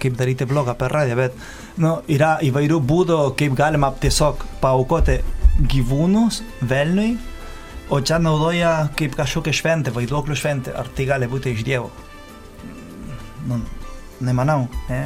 kaip 0.02 0.16
daryti 0.18 0.48
blogą 0.48 0.74
per 0.78 0.90
radiją, 0.90 1.18
bet 1.20 1.36
nu, 1.78 1.98
yra 2.10 2.38
įvairių 2.42 2.80
būdų, 2.90 3.18
kaip 3.38 3.54
galima 3.58 3.92
tiesiog 4.02 4.42
paukoti 4.62 5.20
gyvūnus 5.70 6.40
velniui, 6.70 7.16
o 7.90 8.00
čia 8.00 8.18
naudoja 8.22 8.72
kaip 8.98 9.14
kažkokią 9.18 9.54
šventę, 9.54 9.94
vaiduoklių 9.94 10.36
šventę. 10.36 10.74
Ar 10.76 10.90
tai 10.96 11.06
gali 11.08 11.28
būti 11.30 11.54
iš 11.54 11.64
Dievo? 11.66 11.90
Nu, 13.48 13.60
nemanau. 14.20 14.66
Ne? 14.90 15.02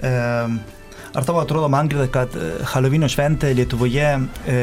Um, 0.00 0.60
Ar 1.10 1.24
tau 1.26 1.40
atrodo, 1.40 1.66
Mangrida, 1.66 2.06
kad 2.06 2.34
Halloween 2.70 3.08
šventė 3.10 3.48
Lietuvoje 3.58 4.10
e, 4.46 4.58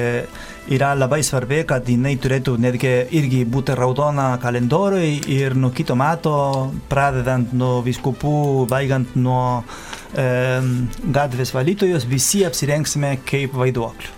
yra 0.71 0.93
labai 0.95 1.19
svarbi, 1.25 1.57
kad 1.67 1.89
jinai 1.91 2.13
turėtų 2.23 2.53
netgi 2.63 2.93
irgi 3.19 3.41
būti 3.51 3.75
raudona 3.75 4.29
kalendoriui 4.39 5.17
ir 5.35 5.57
nuo 5.59 5.73
kito 5.75 5.97
meto, 5.99 6.37
pradedant 6.87 7.51
nuo 7.51 7.81
viskupų, 7.83 8.63
baigiant 8.71 9.17
nuo 9.19 9.41
e, 10.15 10.29
gatvės 11.19 11.51
valytojos, 11.57 12.07
visi 12.07 12.45
apsirengsime 12.47 13.17
kaip 13.27 13.57
vaiduoklių? 13.59 14.15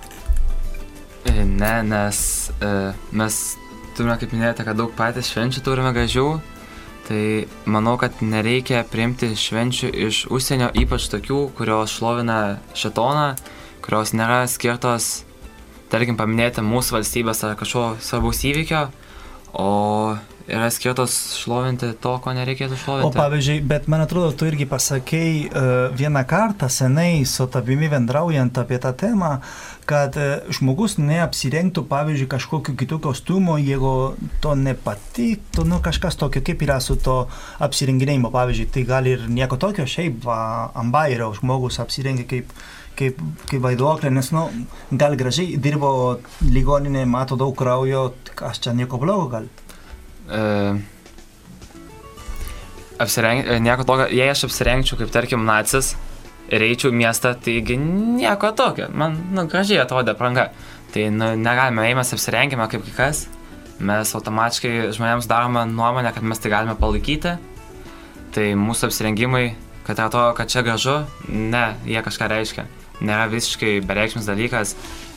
Ne, 1.49 1.73
nes 1.89 2.21
e, 2.61 2.71
mes 3.09 3.41
turime, 3.97 4.21
kaip 4.21 4.37
minėjote, 4.37 4.69
kad 4.69 4.77
daug 4.77 4.93
patys 4.93 5.33
švenčių 5.33 5.65
turime 5.65 5.97
gražių 5.97 6.29
Tai 7.09 7.45
manau, 7.65 7.95
kad 7.97 8.19
nereikia 8.21 8.83
priimti 8.85 9.31
švenčių 9.33 9.87
iš 10.05 10.19
užsienio, 10.29 10.67
ypač 10.77 11.07
tokių, 11.09 11.39
kurios 11.57 11.95
šlovina 11.97 12.59
šetoną, 12.77 13.31
kurios 13.81 14.13
nėra 14.13 14.43
skirtos, 14.45 15.23
tarkim, 15.89 16.19
paminėti 16.19 16.61
mūsų 16.61 16.99
valstybės 16.99 17.41
ar 17.47 17.55
kažko 17.57 17.95
svarbaus 18.05 18.43
įvykio, 18.45 18.83
o 19.57 19.69
yra 20.49 20.69
skirtos 20.73 21.15
šlovinti 21.39 21.91
to, 22.01 22.13
ko 22.21 22.33
nereikėtų 22.37 22.77
šlovinti. 22.77 23.09
O 23.09 23.13
pavyzdžiui, 23.13 23.57
bet 23.69 23.89
man 23.89 24.03
atrodo, 24.05 24.29
tu 24.37 24.45
irgi 24.49 24.69
pasakėjai 24.69 25.33
uh, 25.49 25.73
vieną 25.97 26.23
kartą 26.29 26.69
senai 26.73 27.25
su 27.29 27.49
tavimi 27.49 27.89
bendraujant 27.89 28.57
apie 28.61 28.77
tą 28.81 28.93
temą, 28.97 29.37
kad 29.89 30.17
uh, 30.19 30.49
žmogus 30.53 30.97
neapsirengtų, 31.01 31.83
pavyzdžiui, 31.89 32.29
kažkokiu 32.29 32.75
kitų 32.79 32.99
kostiumo, 33.07 33.57
jeigu 33.61 33.93
to 34.43 34.55
nepatiktų, 34.59 35.65
nu 35.69 35.81
kažkas 35.85 36.19
tokio, 36.19 36.43
kaip 36.45 36.65
yra 36.67 36.79
su 36.83 36.97
to 37.01 37.23
apsirenginėjimu, 37.65 38.29
pavyzdžiui, 38.33 38.69
tai 38.75 38.85
gali 38.89 39.15
ir 39.17 39.25
nieko 39.29 39.57
tokio, 39.61 39.87
šiaip 39.89 40.21
va, 40.25 40.41
ant 40.77 40.93
bairio 40.93 41.33
žmogus 41.37 41.81
apsirengia 41.81 42.27
kaip 42.29 42.53
kaip, 42.99 43.19
kaip 43.49 43.63
vaiduoklė, 43.63 44.11
nes, 44.13 44.29
nu, 44.35 44.45
gal 44.99 45.15
gražiai 45.19 45.57
dirbo 45.61 45.91
ligoninė, 46.43 47.05
mato 47.09 47.37
daug 47.39 47.55
kraujo, 47.57 48.09
aš 48.49 48.63
čia 48.65 48.75
nieko 48.75 48.99
blogo 49.01 49.29
gal. 49.31 49.47
E, 50.27 50.41
apsireng, 52.99 53.45
e, 53.45 53.59
nieko 53.63 53.87
tokio, 53.87 54.09
jei 54.11 54.29
aš 54.31 54.47
apsirengčiau 54.49 54.99
kaip 54.99 55.13
tarkim 55.15 55.47
nacis 55.47 55.95
ir 56.49 56.65
eičiau 56.65 56.91
miestą, 56.95 57.33
taigi 57.45 57.77
nieko 57.79 58.51
tokio, 58.57 58.89
man 58.93 59.17
nu, 59.33 59.45
gražiai 59.49 59.81
atrodė 59.83 60.15
pranga. 60.17 60.49
Tai 60.93 61.05
nu, 61.13 61.33
negalime, 61.37 61.85
mes 61.95 62.13
apsirengime 62.15 62.65
kaip 62.71 62.85
kai 62.87 62.95
kas, 62.97 63.27
mes 63.79 64.13
automatiškai 64.17 64.89
žmonėms 64.95 65.29
darome 65.29 65.63
nuomonę, 65.69 66.13
kad 66.15 66.25
mes 66.25 66.41
tai 66.41 66.51
galime 66.53 66.75
palaikyti. 66.79 67.35
Tai 68.33 68.47
mūsų 68.61 68.89
apsirengimai, 68.89 69.45
kad 69.87 70.01
atrodo, 70.01 70.33
kad 70.37 70.49
čia 70.51 70.63
gražu, 70.65 70.99
ne, 71.29 71.65
jie 71.85 72.01
kažką 72.05 72.29
reiškia. 72.29 72.65
Nėra 72.99 73.29
visiškai 73.31 73.79
bereikšmis 73.87 74.27
dalykas, 74.27 74.75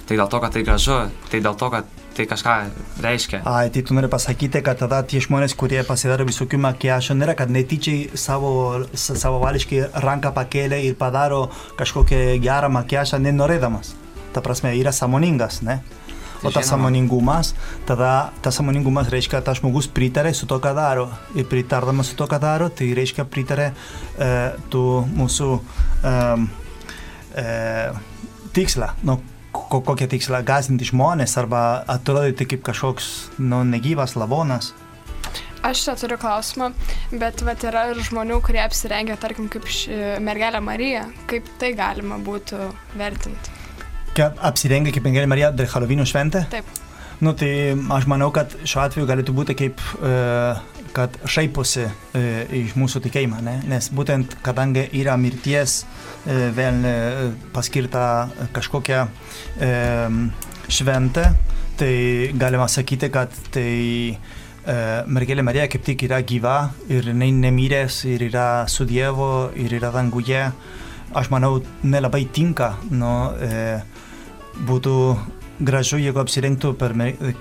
tai 0.09 0.17
dėl 0.21 0.29
to, 0.31 0.41
kad 0.45 0.55
tai 0.55 0.63
gražu, 0.67 0.99
tai 1.33 1.43
dėl 1.45 1.57
to, 1.59 1.69
kad 1.73 2.02
tai 2.17 2.27
kažką 2.31 2.57
reiškia. 3.05 3.43
Ai, 3.49 3.71
tai 3.73 3.83
tu 3.87 3.97
nori 3.97 4.11
pasakyti, 4.13 4.63
kad 4.65 4.81
tada 4.83 5.03
tie 5.09 5.21
žmonės, 5.23 5.57
kurie 5.59 5.81
pasidaro 5.87 6.27
visokių 6.29 6.61
makiažų, 6.67 7.17
nėra, 7.19 7.37
kad 7.39 7.53
netyčiai 7.53 8.19
savo, 8.19 8.53
savo 8.95 9.41
vališkai 9.43 9.87
ranką 10.05 10.35
pakėlė 10.37 10.83
ir 10.89 10.99
padaro 11.01 11.47
kažkokią 11.81 12.39
gerą 12.43 12.71
makiažą 12.73 13.21
nenorėdamas. 13.23 13.95
Ta 14.33 14.45
prasme, 14.45 14.73
yra 14.79 14.93
samoningas, 14.97 15.61
ne? 15.67 15.81
O 16.43 16.51
tas 16.51 16.67
samoningumas, 16.67 17.53
tada 17.87 18.33
tas 18.43 18.57
samoningumas 18.59 19.07
reiškia, 19.13 19.39
kad 19.39 19.45
tas 19.47 19.61
žmogus 19.61 19.87
pritarė 19.87 20.33
su 20.35 20.49
to, 20.51 20.59
ką 20.59 20.73
daro. 20.75 21.07
Ir 21.39 21.47
pritardamas 21.47 22.11
su 22.11 22.19
to, 22.19 22.27
ką 22.27 22.41
daro, 22.43 22.67
tai 22.67 22.91
reiškia 22.99 23.29
pritarė 23.31 23.69
e, 23.71 24.31
tų 24.73 24.87
mūsų 25.15 25.51
e, 25.55 26.17
e, 27.39 27.47
tikslą, 28.57 28.91
nu, 29.07 29.21
ko, 29.23 29.32
kokią 29.53 30.09
tikslą 30.11 30.43
gazinti 30.47 30.89
žmonės 30.89 31.37
arba 31.41 31.83
atrodyti 31.91 32.49
kaip 32.53 32.65
kažkoks 32.67 33.11
nu, 33.39 33.63
negyvas 33.69 34.17
lavonas. 34.17 34.73
Aš 35.63 35.85
čia 35.87 35.93
turiu 35.95 36.17
klausimą, 36.19 36.73
bet 37.15 37.45
vat, 37.47 37.63
yra 37.69 37.85
ir 37.93 38.01
žmonių, 38.03 38.41
kurie 38.43 38.59
apsirengia, 38.65 39.15
tarkim, 39.21 39.47
kaip 39.53 39.69
ši, 39.71 39.95
mergelė 40.25 40.59
Marija. 40.65 41.05
Kaip 41.31 41.47
tai 41.61 41.71
galima 41.79 42.19
būtų 42.19 42.59
vertinti? 42.99 43.55
Kad 44.17 44.41
apsirengia 44.43 44.91
kaip 44.93 45.07
mergelė 45.07 45.31
Marija 45.31 45.53
dėl 45.55 45.71
Halloween 45.71 46.03
šventę? 46.09 46.43
Taip. 46.51 46.67
Nu, 47.23 47.37
tai 47.39 47.53
aš 47.95 48.09
manau, 48.11 48.33
kad 48.35 48.57
šiuo 48.67 48.83
atveju 48.83 49.07
galėtų 49.07 49.37
būti 49.37 49.55
kaip, 49.55 49.79
e, 50.03 50.11
kad 50.93 51.17
šaiposi 51.29 51.85
e, 51.87 52.23
iš 52.63 52.77
mūsų 52.79 53.03
tikėjimą, 53.07 53.41
ne? 53.45 53.57
nes 53.69 53.89
būtent 53.95 54.37
kadangi 54.45 54.87
yra 55.01 55.17
mirties 55.21 55.83
e, 55.83 56.51
vėl 56.55 56.85
e, 56.85 56.95
paskirta 57.55 58.05
kažkokia 58.55 59.07
e, 59.57 59.73
šventė, 60.73 61.27
tai 61.81 61.95
galima 62.39 62.69
sakyti, 62.71 63.11
kad 63.13 63.35
tai 63.55 63.73
e, 64.13 64.17
mergelė 65.09 65.45
Marija 65.47 65.69
kaip 65.73 65.85
tik 65.87 66.07
yra 66.07 66.21
gyva 66.27 66.57
ir 66.93 67.11
jinai 67.13 67.33
nemiręs 67.41 68.05
ir 68.13 68.29
yra 68.29 68.47
su 68.69 68.87
Dievu 68.89 69.51
ir 69.59 69.79
yra 69.81 69.93
danguje. 69.95 70.47
Aš 71.13 71.29
manau, 71.29 71.59
nelabai 71.85 72.25
tinka, 72.33 72.75
nu, 72.89 73.13
e, 73.37 73.81
būtų 74.69 74.97
gražu, 75.63 75.99
jeigu 76.03 76.21
apsirengtų 76.23 76.73
per, 76.79 76.95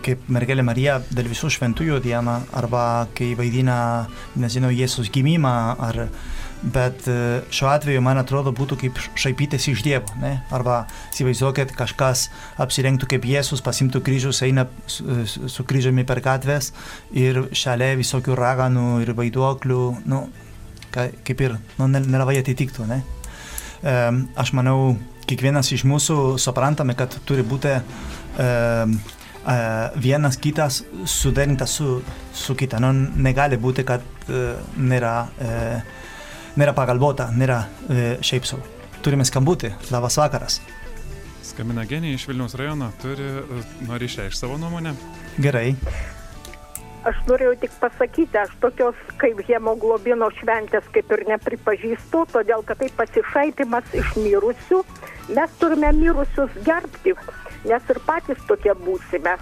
kaip 0.06 0.30
mergelė 0.32 0.66
Marija 0.66 1.00
dėl 1.12 1.30
visų 1.32 1.52
šventųjų 1.58 2.02
dieną 2.04 2.38
arba 2.58 3.08
kai 3.18 3.34
vaidina, 3.38 4.08
nežinau, 4.40 4.72
Jėzus 4.74 5.12
gimimą. 5.14 5.56
Ar, 5.82 6.06
bet 6.62 7.08
šiuo 7.54 7.70
atveju, 7.72 8.02
man 8.06 8.22
atrodo, 8.22 8.54
būtų 8.54 8.78
kaip 8.84 9.00
šaipytis 9.18 9.66
iš 9.72 9.82
Dievo. 9.86 10.14
Ne? 10.22 10.36
Arba 10.54 10.84
įsivaizduokit, 11.14 11.74
kažkas 11.78 12.28
apsirengtų 12.62 13.10
kaip 13.16 13.26
Jėzus, 13.26 13.64
pasimtų 13.66 14.04
kryžius, 14.06 14.44
eina 14.46 14.68
su, 14.86 15.06
su 15.26 15.66
kryžiumi 15.68 16.06
per 16.08 16.22
gatves 16.22 16.72
ir 17.18 17.48
šalia 17.58 17.96
visokių 18.00 18.38
raganų 18.38 19.02
ir 19.06 19.16
vaiduoklių, 19.18 19.82
nu, 20.12 20.26
kaip 20.94 21.42
ir 21.48 21.58
nu, 21.80 21.90
nelabai 21.90 22.38
atitiktų. 22.42 22.86
Ne? 22.92 23.02
Aš 24.38 24.54
manau, 24.54 24.94
kiekvienas 25.32 25.72
iš 25.74 25.86
mūsų 25.90 26.18
suprantame, 26.42 26.96
kad 27.00 27.16
turi 27.28 27.46
būti 27.48 27.74
uh, 27.80 28.84
vienas 29.96 30.38
kitas 30.42 30.84
suderintas 31.10 31.78
su, 31.80 32.02
su 32.36 32.58
kita. 32.60 32.82
Nu, 32.84 32.92
negali 32.94 33.60
būti, 33.62 33.88
kad 33.88 34.06
uh, 34.28 34.60
nėra, 34.78 35.16
uh, 35.26 36.06
nėra 36.60 36.76
pagalvota, 36.78 37.32
nėra 37.36 37.64
uh, 37.66 38.06
šiaip 38.22 38.48
sau. 38.48 38.62
Turime 39.02 39.26
skambutį. 39.26 39.74
Labas 39.90 40.20
vakaras. 40.22 40.60
Skambina 41.42 41.84
Genija 41.90 42.14
iš 42.14 42.28
Vilniaus 42.30 42.54
rajono, 42.56 42.92
turi, 43.02 43.24
e, 43.24 43.62
nori 43.88 44.06
išreikšti 44.06 44.40
savo 44.40 44.58
nuomonę. 44.62 44.94
Gerai. 45.42 45.74
Aš 47.10 47.18
norėjau 47.26 47.56
tik 47.64 47.74
pasakyti, 47.82 48.38
aš 48.38 48.54
tokios 48.62 49.00
kaip 49.20 49.42
hemoglobino 49.48 50.30
šventės 50.38 50.86
kaip 50.94 51.10
ir 51.18 51.24
nepripažįstu, 51.32 52.22
todėl 52.36 52.62
kad 52.68 52.78
tai 52.84 52.92
pasišaipimas 53.00 53.90
iš 53.98 54.14
mirusių. 54.22 54.84
Mes 55.30 55.50
turime 55.60 55.92
mirusius 55.94 56.52
gerbti, 56.66 57.14
nes 57.70 57.90
ir 57.94 58.00
patys 58.08 58.42
tokie 58.48 58.74
būsime. 58.74 59.38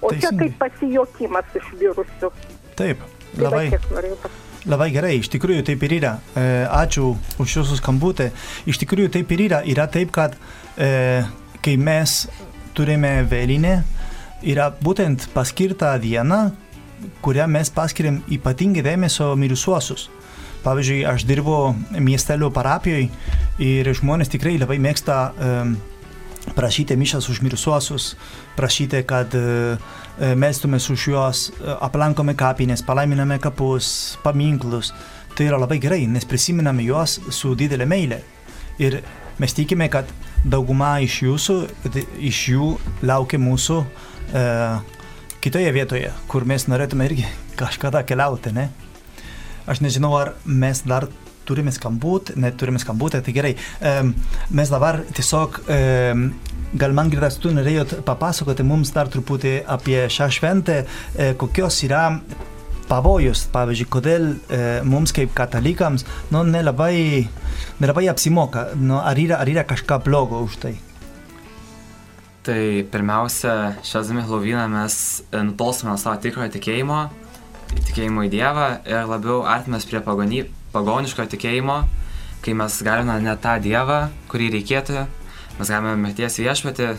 O 0.00 0.10
čia 0.12 0.28
Teisingai. 0.30 0.48
kaip 0.48 0.58
pasijokimas 0.62 1.54
iš 1.58 1.70
mirusių. 1.80 2.28
Taip, 2.78 3.00
Tai 3.34 3.44
labai, 3.44 3.64
pasakyti. 3.70 4.30
labai 4.70 4.90
gerai, 4.94 5.14
iš 5.18 5.28
tikrųjų 5.32 5.64
taip 5.66 5.82
ir 5.88 5.94
yra. 5.98 6.12
E, 6.38 6.44
ačiū 6.70 7.16
už 7.42 7.56
jūsų 7.58 7.78
skambutį. 7.80 8.28
Iš 8.70 8.78
tikrųjų 8.84 9.10
taip 9.16 9.32
ir 9.34 9.42
yra. 9.48 9.62
Yra 9.66 9.88
taip, 9.90 10.12
kad 10.14 10.36
e, 10.78 11.24
kai 11.62 11.74
mes 11.76 12.28
turime 12.78 13.24
vėlinę, 13.26 13.80
yra 14.46 14.68
būtent 14.70 15.26
paskirta 15.34 15.96
diena, 15.98 16.52
kurią 17.22 17.48
mes 17.50 17.70
paskiriam 17.74 18.20
ypatingai 18.30 18.82
dėmesio 18.86 19.32
mirusiuosius. 19.38 20.08
Pavyzdžiui, 20.62 21.04
aš 21.06 21.24
dirbu 21.26 21.74
miestelio 22.02 22.50
parapijoje 22.54 23.08
ir 23.62 23.90
žmonės 23.94 24.30
tikrai 24.32 24.56
labai 24.58 24.78
mėgsta 24.82 25.18
um, 25.32 25.76
prašyti 26.56 26.96
mišas 26.96 27.28
už 27.28 27.42
mirusiuosius, 27.44 28.12
prašyti, 28.56 29.02
kad 29.08 29.34
uh, 29.36 29.78
melstumės 30.38 30.88
už 30.94 31.06
juos, 31.12 31.44
uh, 31.50 31.76
aplankome 31.84 32.36
kapinės, 32.38 32.84
palaiminame 32.86 33.40
kapus, 33.42 34.18
paminklus. 34.24 34.92
Tai 35.34 35.46
yra 35.50 35.58
labai 35.60 35.78
gerai, 35.82 36.04
nes 36.10 36.26
prisiminame 36.26 36.86
juos 36.86 37.18
su 37.34 37.54
didelė 37.58 37.86
meilė. 37.86 38.22
Ir 38.82 39.00
mes 39.38 39.54
tikime, 39.54 39.90
kad 39.90 40.08
dauguma 40.46 40.96
iš 41.02 41.20
jūsų, 41.26 41.58
iš 42.30 42.42
jų 42.54 42.72
laukia 43.06 43.42
mūsų 43.42 43.78
uh, 43.82 44.98
kitoje 45.42 45.70
vietoje, 45.74 46.10
kur 46.30 46.46
mes 46.46 46.66
norėtume 46.70 47.06
irgi 47.10 47.26
kažkada 47.60 48.04
keliauti, 48.06 48.54
ne? 48.54 48.68
Aš 49.68 49.82
nežinau, 49.84 50.14
ar 50.16 50.32
mes 50.46 50.80
dar 50.86 51.10
turime 51.48 51.72
skambutį, 51.74 52.36
neturime 52.44 52.82
skambutį, 52.82 53.22
tai 53.24 53.34
gerai. 53.36 53.54
Um, 53.80 54.12
mes 54.54 54.70
dabar 54.72 55.02
tiesiog, 55.16 55.62
um, 55.64 56.28
gal 56.76 56.92
man 56.96 57.10
girdas, 57.12 57.38
tu 57.40 57.52
norėjot 57.54 58.00
papasakoti 58.06 58.66
mums 58.66 58.92
dar 58.92 59.08
truputį 59.12 59.62
apie 59.68 60.02
šią 60.12 60.28
šventę, 60.38 60.82
e, 60.84 61.32
kokios 61.40 61.80
yra 61.86 62.04
pavojus, 62.88 63.46
pavyzdžiui, 63.52 63.88
kodėl 63.92 64.26
e, 64.32 64.60
mums 64.88 65.12
kaip 65.16 65.32
katalikams 65.36 66.06
nu, 66.32 66.42
nelabai, 66.48 67.28
nelabai 67.82 68.08
apsimoka, 68.12 68.70
nu, 68.80 68.98
ar, 69.00 69.18
yra, 69.20 69.40
ar 69.42 69.48
yra 69.52 69.64
kažką 69.68 70.00
blogo 70.04 70.42
už 70.44 70.58
tai. 70.64 70.74
Tai 72.48 72.60
pirmiausia, 72.88 73.54
šiandien 73.84 74.24
Helovyną 74.24 74.68
mes 74.72 74.98
e, 75.28 75.42
nutolstame 75.44 75.92
nuo 75.92 76.00
savo 76.00 76.16
tikrojo 76.22 76.52
tikėjimo, 76.54 77.02
tikėjimo 77.88 78.24
į 78.24 78.32
Dievą 78.32 78.68
ir 78.88 79.08
labiau 79.08 79.42
artimės 79.48 79.84
prie 79.88 80.00
pagony, 80.04 80.46
pagoniško 80.74 81.26
tikėjimo, 81.32 81.78
kai 82.44 82.54
mes 82.58 82.76
galime 82.86 83.18
ne 83.24 83.34
tą 83.40 83.56
Dievą, 83.62 84.00
kurį 84.30 84.50
reikėtų, 84.56 85.06
mes 85.58 85.72
galime 85.72 85.96
mirties 86.00 86.38
viešpatį, 86.40 86.92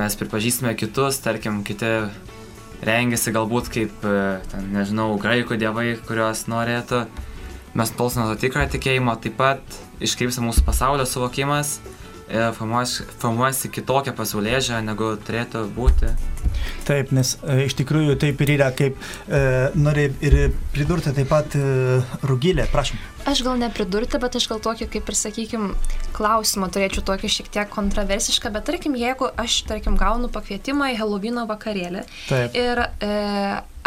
mes 0.00 0.18
pripažįstame 0.20 0.74
kitus, 0.78 1.20
tarkim, 1.24 1.62
kiti 1.66 1.92
rengiasi 2.86 3.34
galbūt 3.36 3.70
kaip, 3.74 4.04
e, 4.04 4.40
ten, 4.50 4.70
nežinau, 4.74 5.12
graikų 5.20 5.58
dievai, 5.60 5.94
kuriuos 6.08 6.46
norėtų. 6.50 7.04
Mes 7.78 7.92
nutolstame 7.92 8.26
nuo 8.26 8.34
to 8.34 8.42
tikrojo 8.42 8.72
tikėjimo, 8.72 9.14
taip 9.22 9.36
pat 9.38 9.80
iškreipsia 10.02 10.42
mūsų 10.42 10.64
pasaulio 10.66 11.06
suvokimas 11.06 11.78
formuojasi, 12.30 13.70
kitokia 13.74 14.12
pasaulyje 14.14 14.60
žiūrė, 14.68 14.82
negu 14.86 15.16
turėtų 15.26 15.64
būti. 15.74 16.10
Taip, 16.88 17.12
nes 17.16 17.36
e, 17.44 17.64
iš 17.66 17.76
tikrųjų 17.78 18.16
taip 18.20 18.40
ir 18.44 18.54
yra, 18.56 18.70
kaip 18.76 18.98
e, 19.28 19.40
nori 19.78 20.08
ir 20.24 20.38
pridurti 20.74 21.14
taip 21.16 21.30
pat 21.30 21.56
e, 21.58 22.00
rugilė, 22.26 22.66
prašom. 22.72 23.00
Aš 23.30 23.42
gal 23.44 23.58
nepridurti, 23.60 24.18
bet 24.20 24.38
aš 24.38 24.48
gal 24.50 24.62
tokį, 24.64 24.88
kaip 24.94 25.10
ir 25.12 25.18
sakykim, 25.18 25.66
klausimą 26.16 26.70
turėčiau 26.72 27.04
tokį 27.10 27.32
šiek 27.32 27.50
tiek 27.52 27.72
kontroversišką, 27.72 28.52
bet 28.54 28.66
tarkim, 28.70 28.96
jeigu 28.98 29.28
aš, 29.40 29.60
tarkim, 29.68 29.98
gaunu 30.00 30.30
pakvietimą 30.32 30.92
į 30.94 31.00
Helovino 31.02 31.44
vakarėlį 31.50 32.06
Taip. 32.28 32.56
ir 32.56 32.84
e, 32.86 33.12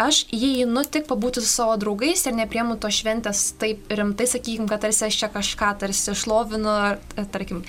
aš 0.00 0.24
įeinu 0.34 0.82
tik 0.90 1.06
pabūti 1.08 1.42
su 1.42 1.48
savo 1.50 1.76
draugais 1.80 2.24
ir 2.26 2.34
nepriemu 2.36 2.76
to 2.82 2.90
šventės 2.92 3.42
taip 3.60 3.90
rimtai, 3.92 4.26
sakykim, 4.30 4.66
kad 4.70 4.82
tarsi 4.84 5.06
aš 5.06 5.18
čia 5.22 5.28
kažką 5.32 5.70
tarsi 5.82 6.14
šlovinu, 6.18 6.70
ar, 6.70 7.02
e, 7.16 7.26
tarkim. 7.30 7.62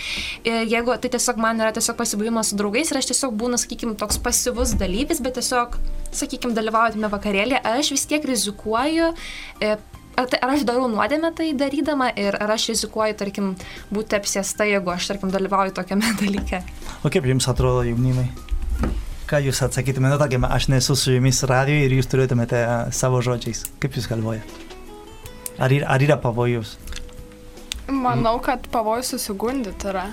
Ir 0.48 0.66
jeigu 0.72 0.96
tai 1.02 1.12
tiesiog 1.14 1.42
man 1.42 1.62
yra 1.62 1.74
tiesiog 1.76 1.98
pasibuvimas 2.00 2.52
su 2.52 2.60
draugais 2.60 2.92
ir 2.92 3.02
aš 3.02 3.12
tiesiog 3.12 3.36
būnu, 3.38 3.60
sakykim, 3.62 3.94
toks 4.00 4.18
pasyvus 4.26 4.74
dalyvis, 4.80 5.22
bet 5.26 5.38
tiesiog, 5.40 5.78
sakykim, 6.16 6.56
dalyvaujame 6.58 7.12
vakarėlį, 7.14 7.62
aš 7.76 7.94
vis 7.96 8.08
tiek 8.10 8.26
rizikuoju. 8.26 9.14
E, 9.62 9.76
Ar, 10.16 10.30
tai, 10.32 10.38
ar 10.40 10.54
aš 10.54 10.62
darau 10.64 10.86
nuodėmę 10.88 11.34
tai 11.36 11.50
darydama 11.60 12.06
ir 12.16 12.38
ar 12.40 12.54
aš 12.56 12.70
rizikuoju, 12.72 13.18
tarkim, 13.20 13.50
būti 13.92 14.16
apsėsta, 14.16 14.64
jeigu 14.64 14.94
aš, 14.94 15.10
tarkim, 15.12 15.34
dalyvauju 15.34 15.76
tokiame 15.76 16.16
dalyke. 16.24 16.64
O 17.04 17.12
kaip 17.12 17.28
jums 17.28 17.52
atrodo 17.52 17.84
jaunimai? 17.84 18.30
Ką 19.26 19.40
jūs 19.42 19.64
atsakytumėte, 19.66 20.20
tarkim, 20.22 20.46
aš 20.46 20.68
nesu 20.70 20.94
su 21.00 21.16
jumis 21.16 21.42
radio 21.50 21.80
ir 21.82 21.96
jūs 21.98 22.12
turėtumėte 22.12 22.60
savo 22.94 23.24
žodžiais. 23.26 23.64
Kaip 23.82 23.98
jūs 23.98 24.06
galvojate? 24.12 24.62
Ar, 25.58 25.74
ar 25.96 26.04
yra 26.04 26.20
pavojus? 26.22 26.76
Manau, 27.90 28.38
kad 28.44 28.68
pavojus 28.74 29.16
susigundyti 29.16 29.90
yra. 29.90 30.06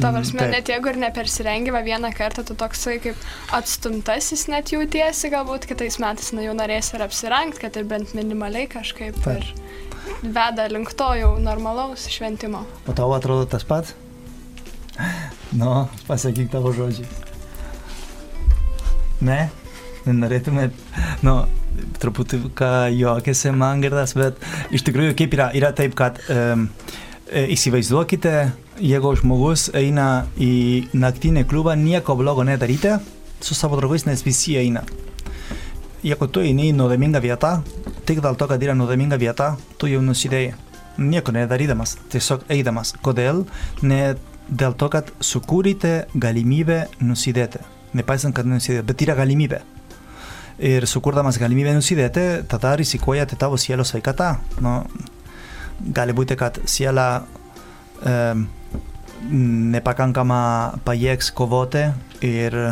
Ta 0.00 0.10
Mm, 0.10 0.14
prasme, 0.14 0.46
net 0.52 0.70
jeigu 0.70 0.88
ir 0.92 0.98
nepersirengi 1.00 1.72
va 1.74 1.82
vieną 1.84 2.12
kartą, 2.16 2.44
tu 2.46 2.54
toksai 2.56 2.96
kaip 3.02 3.26
atstumtasis 3.56 4.46
net 4.48 4.72
jautiesi, 4.72 5.30
galbūt 5.32 5.66
kitais 5.68 5.98
metais 6.02 6.32
na, 6.36 6.44
jau 6.46 6.54
norėsi 6.56 6.96
ir 6.96 7.04
apsirengti, 7.04 7.60
kad 7.64 7.76
ir 7.76 7.88
bent 7.90 8.14
minimaliai 8.16 8.70
kažkaip 8.72 9.18
Taip. 9.24 9.42
ir 9.42 10.32
veda 10.36 10.68
link 10.72 10.94
to 10.96 11.10
jau 11.18 11.34
normalaus 11.42 12.06
šventimo. 12.12 12.64
O 12.86 12.96
tau 12.96 13.12
atrodo 13.16 13.48
tas 13.56 13.66
pats? 13.66 13.94
Nu, 15.56 15.86
pasakyk 16.08 16.48
tavo 16.50 16.72
žodžiais. 16.74 17.25
Ne? 19.24 19.46
Nenorėtumėt, 20.06 20.76
nu, 21.26 21.40
truputį 22.00 22.40
ką 22.56 22.70
juokėsi 22.94 23.52
man 23.56 23.82
girdas, 23.82 24.14
bet 24.18 24.38
iš 24.74 24.84
tikrųjų 24.86 25.16
kaip 25.18 25.34
yra, 25.34 25.48
yra 25.56 25.72
taip, 25.76 25.96
kad 25.98 26.20
um, 26.32 26.68
įsivaizduokite, 27.26 28.34
jeigu 28.78 29.14
žmogus 29.18 29.68
eina 29.76 30.26
į 30.38 30.92
naktinį 30.94 31.46
klubą, 31.50 31.74
nieko 31.78 32.16
blogo 32.18 32.46
nedaryti 32.46 32.96
su 33.42 33.56
savo 33.58 33.80
draugais, 33.80 34.06
nes 34.06 34.22
visi 34.24 34.56
eina. 34.60 34.84
Jeigu 36.06 36.28
tu 36.30 36.44
eini 36.44 36.70
į 36.70 36.76
nuodėmingą 36.78 37.20
vietą, 37.24 37.56
tik 38.06 38.22
dėl 38.22 38.38
to, 38.38 38.46
kad 38.46 38.62
yra 38.62 38.76
nuodėminga 38.78 39.18
vieta, 39.18 39.56
tu 39.80 39.90
jau 39.90 40.02
nusidėjai. 40.04 40.54
Nieko 40.96 41.34
nedarydamas, 41.34 41.98
tiesiog 42.12 42.46
eidamas. 42.52 42.94
Kodėl? 43.04 43.44
Ne 43.84 44.14
dėl 44.48 44.76
to, 44.78 44.88
kad 44.92 45.10
sukūrite 45.20 46.06
galimybę 46.14 46.86
nusidėti. 47.02 47.75
Nepaisant, 47.94 48.34
kad 48.34 48.48
nusidėti, 48.48 48.86
bet 48.86 49.04
yra 49.06 49.14
galimybė. 49.18 49.60
Ir 50.66 50.86
sukurdamas 50.88 51.36
galimybę 51.38 51.74
nusidėti, 51.76 52.24
tada 52.48 52.74
rizikuojate 52.80 53.36
tavo 53.36 53.58
sielos 53.60 53.92
sveikatą. 53.92 54.32
Nu, 54.64 54.78
gali 55.80 56.14
būti, 56.16 56.36
kad 56.40 56.58
siela 56.68 57.26
e, 58.00 58.14
nepakankama 59.30 60.40
pajėgs 60.86 61.30
kovoti 61.36 61.84
ir 62.24 62.56
e, 62.62 62.70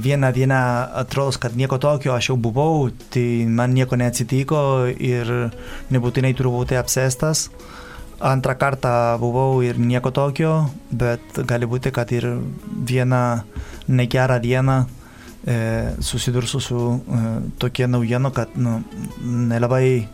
vieną 0.00 0.32
dieną 0.32 0.60
atrodo, 1.02 1.36
kad 1.40 1.56
nieko 1.56 1.78
tokio, 1.82 2.14
aš 2.14 2.32
jau 2.32 2.38
buvau, 2.40 2.88
tai 3.12 3.44
man 3.46 3.74
nieko 3.76 3.98
neatsitiko 4.00 4.62
ir 4.96 5.50
nebūtinai 5.92 6.32
turiu 6.36 6.54
būti 6.60 6.80
apsėstas. 6.80 7.48
Antrą 8.20 8.52
kartą 8.60 9.16
buvau 9.20 9.62
ir 9.64 9.78
nieko 9.80 10.12
tokio, 10.12 10.66
bet 10.92 11.40
gali 11.48 11.68
būti, 11.68 11.92
kad 11.92 12.10
ir 12.12 12.26
vieną 12.68 13.22
negerą 13.90 14.38
dieną 14.40 14.76
e, 15.46 15.94
susidursiu 16.00 16.60
su 16.60 16.78
e, 16.78 17.20
tokia 17.58 17.88
naujiena, 17.90 18.30
kad 18.30 18.56
nu, 18.56 18.80
nelabai, 19.24 20.06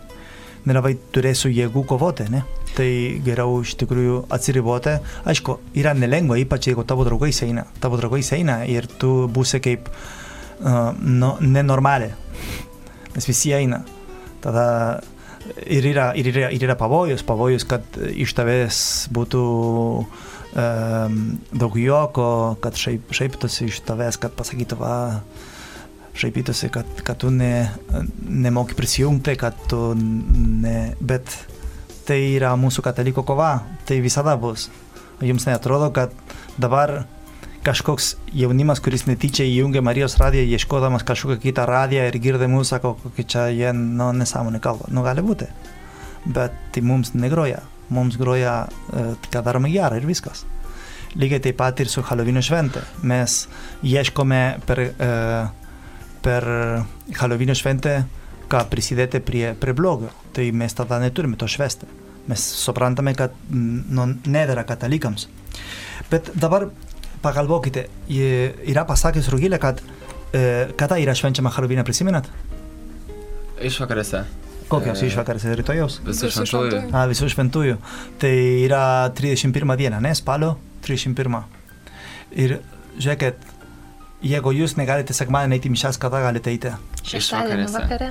nelabai 0.67 0.97
turėsiu 1.13 1.53
jėgų 1.53 1.85
kovoti, 1.93 2.29
ne? 2.33 2.45
Tai 2.77 2.89
geriau 3.25 3.63
iš 3.65 3.77
tikrųjų 3.81 4.27
atsiriboti. 4.37 4.99
Aišku, 5.29 5.59
yra 5.81 5.95
nelengva, 5.97 6.37
ypač 6.41 6.69
jeigu 6.71 6.85
tavo 6.85 7.07
draugai 7.09 7.33
eina. 7.47 7.65
Tavo 7.81 7.97
draugai 7.97 8.21
eina 8.37 8.63
ir 8.69 8.85
tu 9.01 9.31
būsi 9.33 9.63
kaip 9.65 9.89
uh, 9.89 10.93
no, 11.01 11.37
nenormalė. 11.41 12.11
Nes 13.15 13.29
visi 13.31 13.55
eina. 13.57 13.81
Tada 14.45 14.67
ir 15.65 15.89
yra, 15.89 16.11
ir 16.19 16.29
yra, 16.31 16.51
ir 16.53 16.69
yra 16.69 16.77
pavojus, 16.79 17.25
pavojus, 17.27 17.65
kad 17.69 17.97
iš 17.97 18.35
tavęs 18.37 18.79
būtų 19.15 19.43
um, 20.57 21.21
daug 21.53 21.77
juoko, 21.81 22.57
kad 22.65 22.79
šaip, 22.81 23.13
šaiptųsi 23.15 23.69
iš 23.71 23.83
tavęs, 23.87 24.19
kad 24.23 24.35
pasakytų, 24.37 24.79
va, 24.81 24.97
šaipytųsi, 26.17 26.71
kad, 26.73 26.89
kad 27.05 27.21
tu 27.21 27.31
ne, 27.31 27.69
nemoki 28.29 28.77
prisijungti, 28.79 29.37
kad 29.41 29.59
tu 29.71 29.93
ne... 29.97 30.95
Bet 31.01 31.33
tai 32.07 32.21
yra 32.37 32.55
mūsų 32.59 32.85
kataliko 32.87 33.27
kova, 33.27 33.59
tai 33.89 34.01
visada 34.05 34.37
bus. 34.41 34.71
Jums 35.25 35.47
neatrodo, 35.49 35.91
kad 35.97 36.13
dabar 36.61 37.03
kažkoks 37.67 38.13
jaunimas, 38.37 38.81
kuris 38.85 39.09
netyčia 39.09 39.45
įjungia 39.49 39.83
Marijos 39.83 40.15
radiją, 40.21 40.45
ieškodamas 40.55 41.03
kažkokią 41.07 41.41
kitą 41.43 41.65
radiją 41.67 42.05
ir 42.07 42.19
girdi 42.23 42.47
mūsų, 42.51 42.69
sako, 42.69 42.95
kokie 43.03 43.27
čia 43.27 43.49
jie 43.51 43.73
nu, 43.75 44.13
nesąmonė 44.15 44.61
kalba. 44.63 44.87
Nu, 44.93 45.03
gali 45.07 45.25
būti. 45.27 45.49
Bet 46.27 46.55
tai 46.75 46.85
mums 46.87 47.13
negroja. 47.19 47.65
Mums 47.95 48.19
groja, 48.19 48.67
ką 49.31 49.43
darome 49.47 49.71
gerą 49.71 50.01
ir 50.01 50.07
viskas. 50.09 50.45
Lygiai 51.17 51.41
taip 51.41 51.57
pat 51.57 51.81
ir 51.81 51.89
su 51.89 52.03
Halloween 52.05 52.43
šventė. 52.45 52.83
Mes 53.07 53.47
ieškome 53.87 54.41
per, 54.67 54.83
e, 54.83 55.11
per 56.23 56.47
Halloween 57.17 57.55
šventę, 57.57 57.95
ką 58.53 58.65
prisidėti 58.71 59.23
prie, 59.25 59.55
prie 59.55 59.73
blogio. 59.73 60.11
Tai 60.37 60.51
mes 60.53 60.75
tada 60.77 60.99
neturime 61.01 61.39
to 61.41 61.49
švesti. 61.49 61.89
Mes 62.27 62.43
suprantame, 62.65 63.15
kad 63.15 63.33
nu, 63.51 64.09
nedėra 64.27 64.67
katalikams. 64.67 65.29
Bet 66.11 66.33
dabar 66.35 66.69
pagalvokite, 67.23 67.87
yra 68.11 68.85
pasakęs 68.87 69.31
Rugilė, 69.33 69.61
kad 69.63 69.81
kada 70.77 70.99
yra 71.01 71.15
švenčiama 71.17 71.53
Halloween, 71.55 71.85
prisimenat? 71.87 72.29
Išvakarėse. 73.63 74.27
Kokios 74.71 75.03
E, 75.03 75.11
išvakarės 75.11 75.47
rytojaus? 75.61 76.01
Visų 76.07 76.31
šventųjų. 76.33 76.81
A, 76.91 77.05
visų 77.11 77.29
šventųjų. 77.31 77.77
Tai 78.23 78.33
yra 78.65 78.83
31 79.15 79.77
diena, 79.79 80.01
ne? 80.03 80.15
Spalio 80.19 80.57
31. 80.87 81.39
Ir 82.35 82.59
žiūrėkit, 82.99 83.47
jeigu 84.27 84.53
jūs 84.57 84.77
negalite 84.81 85.15
sekmadienį 85.17 85.59
eiti 85.59 85.71
į 85.71 85.77
mišęs, 85.77 86.01
kada 86.03 86.25
galite 86.25 86.51
eiti? 86.51 86.75
Šeštadienį 87.07 87.69
vakare. 87.77 88.11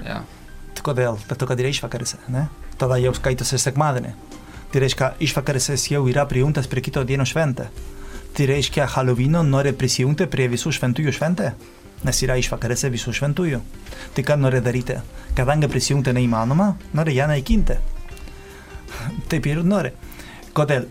Tai 0.76 0.86
kodėl? 0.86 1.20
Dėl 1.28 1.40
to, 1.40 1.50
kad 1.50 1.60
yra 1.60 1.72
išvakarėse, 1.72 2.22
ne? 2.32 2.48
Tada 2.80 3.00
jau 3.04 3.14
skaitosi 3.16 3.60
sekmadienį. 3.60 4.16
Tai 4.72 4.82
reiškia, 4.84 5.12
išvakarėses 5.24 5.90
jau 5.92 6.04
yra 6.12 6.26
prijungtas 6.28 6.68
prie 6.72 6.84
kito 6.84 7.04
dieno 7.08 7.28
šventę. 7.28 7.70
Tai 8.36 8.48
reiškia, 8.50 8.90
Halloweeno 8.92 9.44
nori 9.48 9.72
prisijungti 9.72 10.28
prie 10.28 10.50
visų 10.52 10.74
šventųjų 10.76 11.14
šventę, 11.16 11.54
nes 12.06 12.22
yra 12.26 12.38
išvakarėse 12.40 12.92
visų 12.94 13.14
šventųjų. 13.20 13.62
Tai 14.16 14.26
ką 14.28 14.38
nori 14.40 14.62
daryti? 14.64 15.00
Kadangi 15.36 15.70
prisijungti 15.72 16.14
neįmanoma, 16.16 16.72
nori 16.96 17.18
ją 17.18 17.28
naikinti. 17.32 17.80
Taip 19.32 19.50
ir 19.50 19.64
nori. 19.66 19.92
Kodėl? 20.56 20.88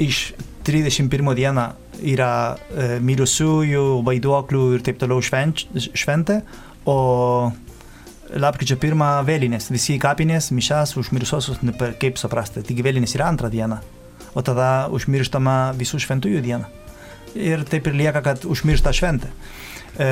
Iš 0.00 0.30
31 0.64 1.34
dieną 1.36 1.66
yra 2.00 2.32
e, 2.54 2.98
mirusiųjų, 3.04 3.84
vaiduoklių 4.06 4.62
ir 4.76 4.84
taip 4.84 5.00
toliau 5.00 5.20
švenč, 5.24 5.66
šventė, 5.96 6.40
o 6.88 7.50
lapkričio 8.40 8.78
pirmą 8.80 9.10
vėlinės, 9.26 9.70
visi 9.72 9.98
kapinės, 10.00 10.50
mišas, 10.54 10.94
užmiršuosius, 11.00 11.62
nu, 11.66 11.74
per- 11.76 11.96
kaip 12.00 12.20
suprasti, 12.20 12.62
tik 12.66 12.82
vėlinės 12.86 13.16
yra 13.18 13.28
antrą 13.32 13.50
dieną, 13.52 13.80
o 14.32 14.44
tada 14.46 14.88
užmirštama 14.94 15.74
visų 15.78 16.00
šventųjų 16.06 16.44
diena. 16.44 16.70
Ir 17.38 17.62
taip 17.68 17.86
ir 17.86 17.98
lieka, 17.98 18.22
kad 18.26 18.46
užmiršta 18.48 18.92
šventė. 18.96 19.30
E, 19.98 20.10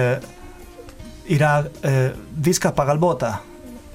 yra 1.29 1.53
e, 1.83 1.93
viską 2.35 2.73
pagalvota, 2.77 3.39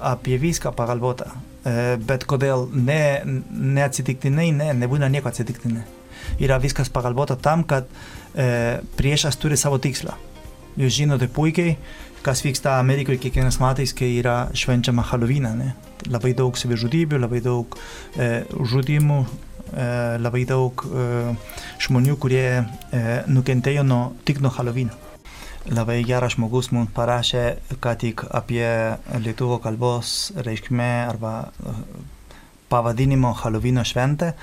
apie 0.00 0.38
viską 0.38 0.72
pagalvota, 0.76 1.32
e, 1.64 1.96
bet 1.98 2.26
kodėl 2.30 2.68
ne, 2.72 3.22
neatsitiktinai, 3.50 4.50
ne, 4.54 4.72
nebūna 4.84 5.10
nieko 5.10 5.32
atsitiktinai. 5.32 5.84
Yra 6.42 6.58
viskas 6.62 6.90
pagalvota 6.90 7.36
tam, 7.36 7.64
kad 7.68 7.88
e, 8.34 8.80
priešas 8.98 9.38
turi 9.40 9.58
savo 9.60 9.78
tikslą. 9.82 10.16
Jūs 10.80 10.96
žinote 10.96 11.28
puikiai, 11.30 11.76
kas 12.24 12.42
vyksta 12.42 12.78
Amerikoje 12.80 13.20
kiekvienais 13.22 13.60
metais, 13.62 13.92
kai 13.94 14.16
yra 14.18 14.48
švenčiama 14.56 15.04
Halloween. 15.10 15.50
Ne? 15.58 15.74
Labai 16.10 16.32
daug 16.36 16.56
savižudybių, 16.58 17.20
labai 17.22 17.42
daug 17.44 17.76
e, 18.16 18.42
žudimų, 18.72 19.20
e, 19.70 19.86
labai 20.24 20.42
daug 20.48 20.86
e, 20.88 21.06
žmonių, 21.86 22.18
kurie 22.18 22.46
e, 22.58 23.04
nukentėjo 23.30 23.86
nuo, 23.86 24.02
tik 24.26 24.42
nuo 24.42 24.52
Halloween. 24.56 24.90
Labai 25.64 26.02
geras 26.04 26.34
žmogus 26.34 26.66
mums 26.76 26.90
parašė, 26.92 27.42
ką 27.80 27.94
tik 27.96 28.22
apie 28.36 28.66
lietuvo 29.24 29.56
kalbos 29.64 30.28
reikšmę 30.36 30.88
arba 31.08 31.30
e, 31.40 31.72
pavadinimo 32.68 33.30
Halloween 33.38 33.80
šventę, 33.80 34.34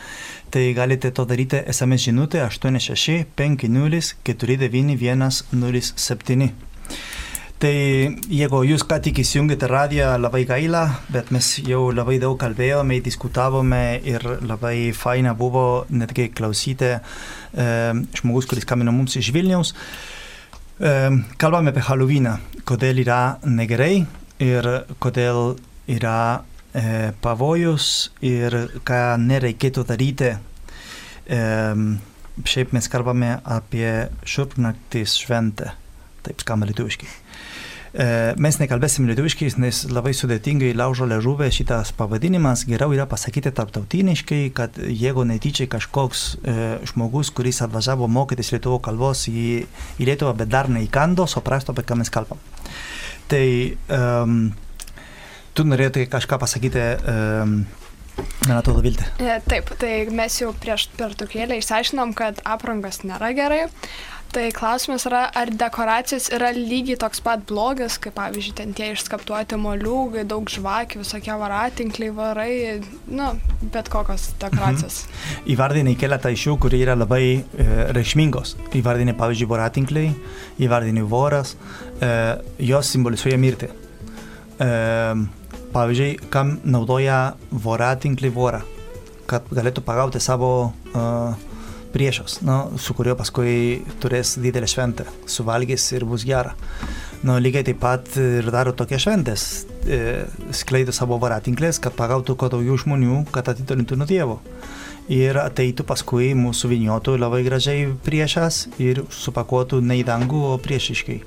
tai 0.50 0.64
galite 0.74 1.12
to 1.14 1.28
daryti 1.30 1.60
SMS 1.70 2.08
žinutė 2.08 2.42
86 2.48 3.28
50 3.38 4.16
49 4.26 5.44
107. 5.52 6.48
Tai 7.62 7.74
jeigu 8.34 8.64
jūs 8.66 8.82
ką 8.90 8.98
tik 9.06 9.22
įsijungėte 9.22 9.70
radiją, 9.70 10.16
labai 10.18 10.42
gaila, 10.50 10.88
bet 11.14 11.30
mes 11.30 11.52
jau 11.62 11.92
labai 11.94 12.18
daug 12.24 12.40
kalbėjome, 12.42 12.98
diskutavome 13.06 14.00
ir 14.10 14.26
labai 14.42 14.90
faina 14.98 15.36
buvo 15.38 15.86
netgi 15.94 16.32
klausyti 16.34 16.96
e, 16.96 16.98
žmogus, 18.24 18.50
kuris 18.50 18.66
skambino 18.66 18.96
mums 18.96 19.20
iš 19.22 19.30
Vilniaus. 19.38 19.76
E, 19.76 20.18
kalbame 20.82 21.70
apie 21.70 21.84
Halloweeną, 21.86 22.38
kodėl 22.66 23.04
yra 23.04 23.38
negerai 23.46 24.00
ir 24.42 24.68
kodėl 24.98 25.60
yra 25.86 26.42
e, 26.74 27.12
pavojus 27.22 28.10
ir 28.26 28.56
ką 28.88 29.02
nereikėtų 29.22 29.84
daryti. 29.86 30.32
E, 31.30 31.42
šiaip 32.50 32.74
mes 32.74 32.90
kalbame 32.90 33.36
apie 33.46 34.10
šiurpnaktis 34.26 35.20
šventę, 35.22 35.76
taip 36.26 36.42
skamba 36.42 36.72
lietuviškai. 36.72 37.12
E, 37.92 38.06
mes 38.40 38.56
nekalbėsim 38.56 39.04
lietuviškai, 39.10 39.50
nes 39.60 39.82
labai 39.92 40.14
sudėtingai 40.16 40.72
laužo 40.80 41.04
ležuvė 41.10 41.50
šitas 41.52 41.92
pavadinimas, 41.98 42.64
geriau 42.70 42.94
yra 42.96 43.04
pasakyti 43.10 43.52
tarptautiniškai, 43.58 44.46
kad 44.56 44.80
jeigu 44.80 45.26
netyčiai 45.28 45.68
kažkoks 45.72 46.24
e, 46.40 46.56
žmogus, 46.88 47.34
kuris 47.36 47.60
atvažiavo 47.66 48.08
mokytis 48.08 48.54
lietuvių 48.56 48.80
kalbos 48.88 49.26
į, 49.28 49.44
į 50.00 50.08
Lietuvą, 50.08 50.38
bet 50.40 50.54
dar 50.54 50.72
neįkando, 50.72 51.28
suprastų, 51.28 51.76
apie 51.76 51.84
ką 51.90 52.00
mes 52.00 52.14
kalbam. 52.14 52.40
Tai 53.32 53.44
um, 53.96 54.40
tu 55.56 55.68
norėtum 55.68 56.08
kažką 56.12 56.40
pasakyti, 56.40 56.88
um, 57.12 57.58
man 58.48 58.56
atrodo, 58.56 58.84
Viltė. 58.88 59.08
E, 59.20 59.36
Taip, 59.52 59.72
tai 59.84 59.94
mes 60.16 60.40
jau 60.40 60.54
prieš 60.64 60.88
pertraukėlę 60.96 61.60
išsiaiškinom, 61.60 62.16
kad 62.16 62.40
aprangos 62.48 63.04
nėra 63.04 63.34
gerai. 63.36 63.66
Tai 64.32 64.46
klausimas 64.56 65.04
yra, 65.10 65.26
ar 65.36 65.50
dekoracijos 65.60 66.30
yra 66.32 66.54
lygiai 66.56 66.96
toks 67.00 67.20
pat 67.24 67.42
blogas, 67.50 67.98
kaip 68.00 68.14
pavyzdžiui, 68.16 68.54
ten 68.56 68.70
tie 68.72 68.94
išskaptuoti 68.94 69.58
moliūgai, 69.60 70.24
daug 70.24 70.48
žvakių, 70.48 71.02
visokie 71.02 71.36
varatinkliai, 71.36 72.14
varai, 72.16 72.54
nu, 73.12 73.28
bet 73.74 73.92
kokios 73.92 74.30
dekoracijos. 74.40 75.02
Įvardinai 75.52 75.98
keletą 76.00 76.32
iš 76.32 76.46
jų, 76.48 76.56
kurie 76.64 76.80
yra 76.80 76.96
labai 76.96 77.26
e, 77.42 77.68
reikšmingos. 77.92 78.56
Įvardinai, 78.80 79.18
pavyzdžiui, 79.20 79.52
voratinkliai, 79.52 80.16
įvardinai 80.64 81.04
voras, 81.12 81.58
e, 82.00 82.16
jos 82.72 82.96
simbolizuoja 82.96 83.36
mirtį. 83.42 83.68
E, 84.64 84.74
pavyzdžiui, 85.76 86.12
kam 86.32 86.56
naudoja 86.64 87.22
voratinklį 87.52 88.32
vorą, 88.40 88.64
kad 89.28 89.52
galėtų 89.52 89.84
pagauti 89.84 90.24
savo 90.24 90.54
e, 90.96 91.08
priešas, 91.94 92.40
nu, 92.48 92.58
su 92.82 92.96
kuriuo 92.98 93.16
paskui 93.20 93.82
turės 94.04 94.38
didelę 94.42 94.70
šventę, 94.70 95.06
suvalgys 95.30 95.90
ir 95.96 96.06
bus 96.10 96.26
gera. 96.28 96.56
Nu, 97.22 97.36
lygiai 97.38 97.66
taip 97.68 97.82
pat 97.82 98.08
ir 98.18 98.48
daro 98.54 98.74
tokias 98.74 99.04
šventės, 99.06 99.48
e, 99.86 100.02
skleidė 100.58 100.96
savo 100.96 101.20
voratinklės, 101.22 101.78
kad 101.84 101.94
pagautų 101.98 102.38
kuo 102.40 102.50
daugiau 102.50 102.80
žmonių, 102.82 103.26
kad 103.36 103.52
atitolintų 103.52 104.00
nuo 104.00 104.10
Dievo. 104.10 104.40
Ir 105.12 105.38
ateitų 105.42 105.84
paskui 105.86 106.32
mūsų 106.38 106.72
viniotų 106.72 107.18
labai 107.20 107.42
gražiai 107.46 107.90
priešas 108.06 108.68
ir 108.82 109.04
supakuotų 109.12 109.82
ne 109.84 110.00
į 110.02 110.06
dangų, 110.08 110.44
o 110.54 110.58
priešiškai. 110.62 111.20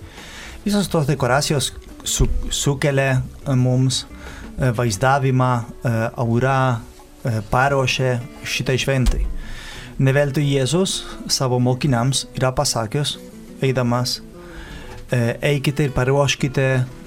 Visos 0.64 0.88
tos 0.88 1.06
dekoracijos 1.06 1.74
su, 2.04 2.28
sukelia 2.50 3.22
mums 3.46 4.04
e, 4.04 4.70
vaizdavimą, 4.72 5.52
e, 5.60 5.94
aurą, 6.24 6.80
e, 7.24 7.36
paruošė 7.50 8.16
šitai 8.48 8.78
šventai. 8.80 9.33
Neveltui 9.94 10.42
Jėzus 10.42 11.04
savo 11.30 11.60
mokiniams 11.62 12.24
yra 12.34 12.48
pasakęs, 12.50 13.12
eidamas, 13.62 14.16
e, 15.14 15.36
eikite 15.54 15.84
ir 15.86 15.92
paruoškite 15.94 16.64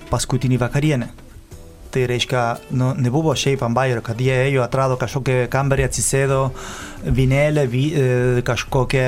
paskutinį 0.08 0.60
vakarienę. 0.62 1.10
Tai 1.92 2.06
reiškia, 2.08 2.44
nu, 2.80 2.94
nebuvo 2.96 3.34
šiaip 3.36 3.66
ant 3.68 3.76
bairio, 3.76 4.00
kad 4.04 4.20
jie 4.24 4.32
ėjo, 4.46 4.62
atrado 4.64 4.96
kažkokią 5.00 5.50
kambarį, 5.52 5.84
atsisėdo, 5.88 6.38
vinėlę, 7.04 7.66
vi, 7.68 7.82
e, 7.92 8.06
kažkokią 8.48 9.08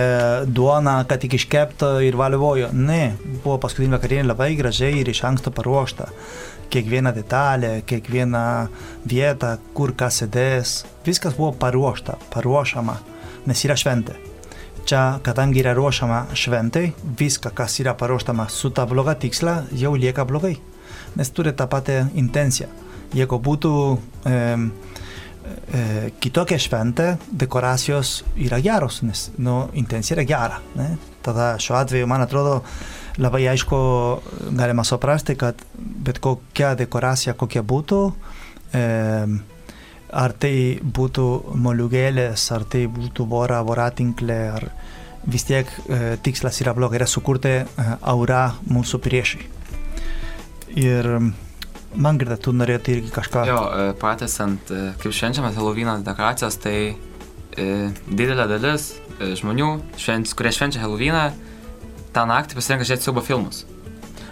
duoną, 0.52 0.98
kad 1.08 1.24
tik 1.24 1.38
iškepta 1.40 1.94
ir 2.04 2.18
valvojo. 2.20 2.74
Ne, 2.76 3.16
buvo 3.46 3.62
paskutinė 3.64 3.96
vakarienė 3.96 4.32
labai 4.34 4.50
gražiai 4.60 5.00
ir 5.00 5.12
iš 5.14 5.24
anksto 5.30 5.56
paruošta. 5.56 6.10
Kiekviena 6.70 7.16
detalė, 7.16 7.80
kiekviena 7.88 8.44
vieta, 9.08 9.56
kur 9.74 9.96
kas 9.96 10.20
sėdės, 10.20 10.82
viskas 11.08 11.40
buvo 11.40 11.54
paruošta, 11.64 12.20
paruošama, 12.36 12.98
nes 13.50 13.66
yra 13.66 13.78
šventė. 13.80 14.16
Čia, 14.90 15.20
kadangi 15.26 15.62
yra 15.62 15.76
ruošiama 15.78 16.30
šventai, 16.38 16.88
viską, 17.20 17.52
kas 17.58 17.76
yra 17.84 17.94
paruoštama 17.98 18.48
su 18.50 18.72
ta 18.74 18.88
bloga 18.90 19.18
tiksla, 19.20 19.64
jau 19.76 19.94
lieka 19.98 20.26
blogai 20.26 20.56
nes 21.18 21.32
turi 21.34 21.54
tą 21.56 21.68
patį 21.70 22.00
intenciją. 22.20 22.70
Jeigu 23.16 23.40
būtų 23.42 23.74
e, 24.30 24.38
e, 24.38 25.84
kitokia 26.22 26.60
šventė, 26.62 27.10
dekoracijos 27.32 28.20
yra 28.38 28.60
geros, 28.64 29.02
nes 29.06 29.30
nu, 29.42 29.64
intencija 29.80 30.18
yra 30.18 30.28
gera. 30.30 30.60
Ne? 30.78 30.92
Tada 31.26 31.54
šiuo 31.62 31.80
atveju, 31.80 32.10
man 32.10 32.24
atrodo, 32.26 32.60
labai 33.20 33.46
aišku 33.52 33.80
galima 34.58 34.86
suprasti, 34.88 35.36
kad 35.40 35.60
bet 35.76 36.22
kokia 36.24 36.76
dekoracija, 36.80 37.36
kokia 37.40 37.66
būtų, 37.66 38.04
e, 38.74 38.84
ar 40.16 40.34
tai 40.34 40.80
būtų 40.82 41.26
moliugėlės, 41.60 42.46
ar 42.56 42.66
tai 42.70 42.86
būtų 42.92 43.26
vora, 43.30 43.62
voratinklė, 43.66 44.40
ar 44.56 44.70
vis 45.30 45.46
tiek 45.48 45.70
e, 45.86 46.18
tikslas 46.24 46.62
yra 46.64 46.74
blogai, 46.78 47.00
yra 47.02 47.08
sukurti 47.10 47.52
e, 47.60 47.66
aura 48.02 48.56
mūsų 48.70 49.02
priešai. 49.04 49.44
Ir 50.80 51.10
man 51.98 52.20
girda, 52.22 52.38
tu 52.38 52.54
norėtum 52.56 52.98
irgi 52.98 53.14
kažką. 53.14 53.46
Jo, 53.50 53.60
e, 53.70 53.92
pratęsant, 54.00 54.72
e, 54.74 54.82
kaip 55.02 55.16
švenčiamas 55.16 55.58
Helovynas 55.60 56.06
dekoracijas, 56.08 56.58
tai 56.62 56.78
e, 56.90 57.70
didelė 58.10 58.48
dalis 58.50 58.94
e, 59.20 59.34
žmonių, 59.40 59.72
švenč, 60.00 60.34
kurie 60.38 60.54
švenčia 60.56 60.84
Helovyną, 60.86 61.30
tą 62.16 62.26
naktį 62.30 62.58
pasirenka 62.58 62.88
žiūrėti 62.88 63.10
siaubo 63.10 63.26
filmus. 63.26 63.66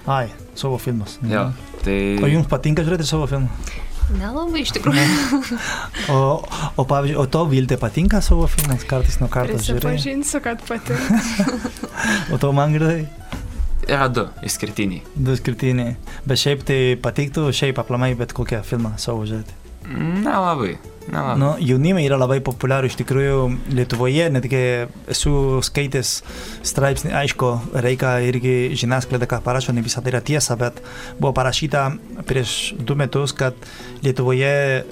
Ai, 0.07 0.29
savo 0.55 0.79
filmus. 0.81 1.17
Jo, 1.27 1.49
tai... 1.83 1.99
O 2.23 2.31
jums 2.31 2.47
patinka 2.49 2.85
žiūrėti 2.87 3.09
savo 3.09 3.27
filmą? 3.29 3.51
Nelabai 4.15 4.63
iš 4.63 4.71
tikrųjų. 4.77 5.05
O, 6.13 6.39
o 6.79 6.83
pavyzdžiui, 6.87 7.17
o 7.19 7.25
to 7.27 7.41
Viltė 7.51 7.75
patinka 7.81 8.21
savo 8.23 8.45
filmas 8.47 8.85
kartais 8.87 9.17
nuo 9.19 9.27
karto 9.31 9.57
žiūrėti? 9.59 9.83
Prisipažinsiu, 9.83 10.39
kad 10.45 10.63
patinka. 10.63 11.57
O 12.33 12.39
to 12.39 12.53
man 12.55 12.75
girdai? 12.75 13.01
Yra 13.87 14.07
du 14.11 14.27
išskirtiniai. 14.47 15.03
Du 15.15 15.35
skirtiniai. 15.35 15.97
Bet 16.27 16.39
šiaip 16.39 16.63
tai 16.67 16.79
patiktų, 17.03 17.49
šiaip 17.55 17.79
aplamai 17.83 18.13
bet 18.19 18.35
kokią 18.35 18.63
filmą 18.67 18.95
savo 19.01 19.27
žiūrėti. 19.27 19.66
Nelabai. 19.85 20.77
Nelabai. 21.07 21.37
Nu, 21.39 21.49
jaunimai 21.63 22.03
yra 22.03 22.17
labai 22.19 22.41
populiarų 22.43 22.89
iš 22.89 22.97
tikrųjų 22.99 23.37
Lietuvoje, 23.77 24.25
netgi 24.33 24.59
esu 25.07 25.61
skaitęs 25.63 26.11
straipsnį, 26.67 27.13
aišku, 27.15 27.51
reikia 27.85 28.17
irgi 28.27 28.75
žiniasklaida, 28.75 29.29
ką 29.29 29.39
parašo, 29.45 29.75
ne 29.75 29.85
visada 29.85 30.11
yra 30.11 30.19
tiesa, 30.19 30.57
bet 30.59 30.81
buvo 31.21 31.31
parašyta 31.37 31.85
prieš 32.27 32.75
du 32.79 32.97
metus, 32.99 33.31
kad 33.37 33.55
Lietuvoje 34.03 34.51
e, 34.51 34.83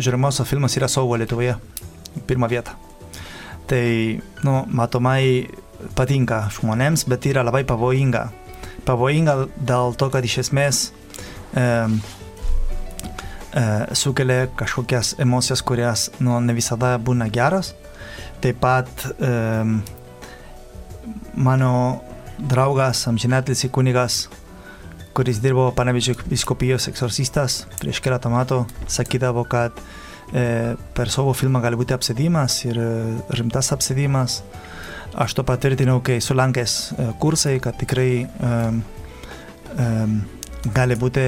žiūrimiausio 0.00 0.48
filmas 0.48 0.78
yra 0.80 0.88
Saugo 0.88 1.20
Lietuvoje, 1.20 1.58
pirmą 2.30 2.48
vietą. 2.48 2.78
Tai, 3.68 3.84
nu, 4.48 4.62
matomai 4.72 5.48
patinka 5.98 6.46
žmonėms, 6.56 7.04
bet 7.10 7.28
yra 7.28 7.44
labai 7.44 7.66
pavojinga. 7.68 8.28
Pavojinga 8.88 9.42
dėl 9.68 9.92
to, 10.00 10.08
kad 10.14 10.24
iš 10.24 10.40
esmės 10.46 10.86
e, 11.52 11.66
sukelia 13.92 14.46
kažkokias 14.54 15.16
emocijas, 15.18 15.62
kurias 15.66 16.08
nu, 16.22 16.36
ne 16.40 16.54
visada 16.54 16.92
būna 16.98 17.26
geros. 17.32 17.72
Taip 18.42 18.60
pat 18.62 18.88
e, 19.18 19.30
mano 21.34 21.72
draugas, 22.38 23.06
amžinatelis 23.10 23.66
kunigas, 23.72 24.28
kuris 25.12 25.40
dirbo 25.42 25.72
Panevičio 25.74 26.14
viskopijos 26.30 26.86
eksorcistas 26.90 27.64
prieš 27.80 27.98
keletą 28.04 28.30
metų, 28.30 28.60
sakydavo, 28.86 29.42
kad 29.50 29.74
e, 30.30 30.76
per 30.94 31.10
savo 31.10 31.34
filmą 31.34 31.62
gali 31.64 31.78
būti 31.80 31.96
apsėdimas 31.96 32.60
ir 32.68 32.78
e, 32.78 32.88
rimtas 33.34 33.72
apsėdimas. 33.74 34.42
Aš 35.18 35.34
to 35.34 35.42
patvirtinau, 35.42 35.98
kai 36.04 36.20
sulankęs 36.22 36.78
e, 36.94 37.10
kursai, 37.18 37.58
kad 37.64 37.78
tikrai 37.80 38.10
e, 38.22 38.54
e, 39.74 39.88
gali 40.74 40.96
būti 40.98 41.22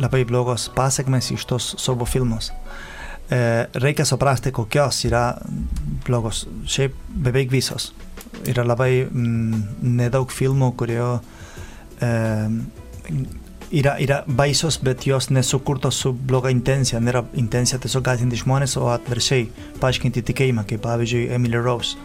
labai 0.00 0.24
blogos 0.28 0.68
pasiekmes 0.76 1.32
iš 1.34 1.46
tos 1.48 1.68
savo 1.80 2.06
filmus. 2.08 2.50
E, 3.32 3.66
reikia 3.80 4.04
suprasti, 4.04 4.52
kokios 4.52 5.04
yra 5.08 5.30
blogos, 6.06 6.44
šiaip 6.68 6.96
beveik 7.24 7.52
visos. 7.52 7.92
Yra 8.48 8.64
labai 8.66 9.06
mm, 9.06 9.62
nedaug 10.00 10.32
filmų, 10.32 10.72
kurio 10.76 11.14
e, 12.02 12.10
yra, 13.72 13.96
yra 14.02 14.20
baisos, 14.26 14.78
bet 14.84 15.06
jos 15.06 15.30
nesukurtos 15.32 16.02
su 16.04 16.12
bloga 16.12 16.52
intencija. 16.52 17.00
Nėra 17.00 17.24
intencija 17.40 17.80
tiesiog 17.80 18.04
gąsdinti 18.08 18.42
žmonės, 18.42 18.76
o 18.80 18.90
atviršiai 18.92 19.48
paaiškinti 19.80 20.24
tikėjimą, 20.28 20.66
kaip 20.68 20.84
pavyzdžiui 20.84 21.30
Emily 21.36 21.60
Rose. 21.62 21.96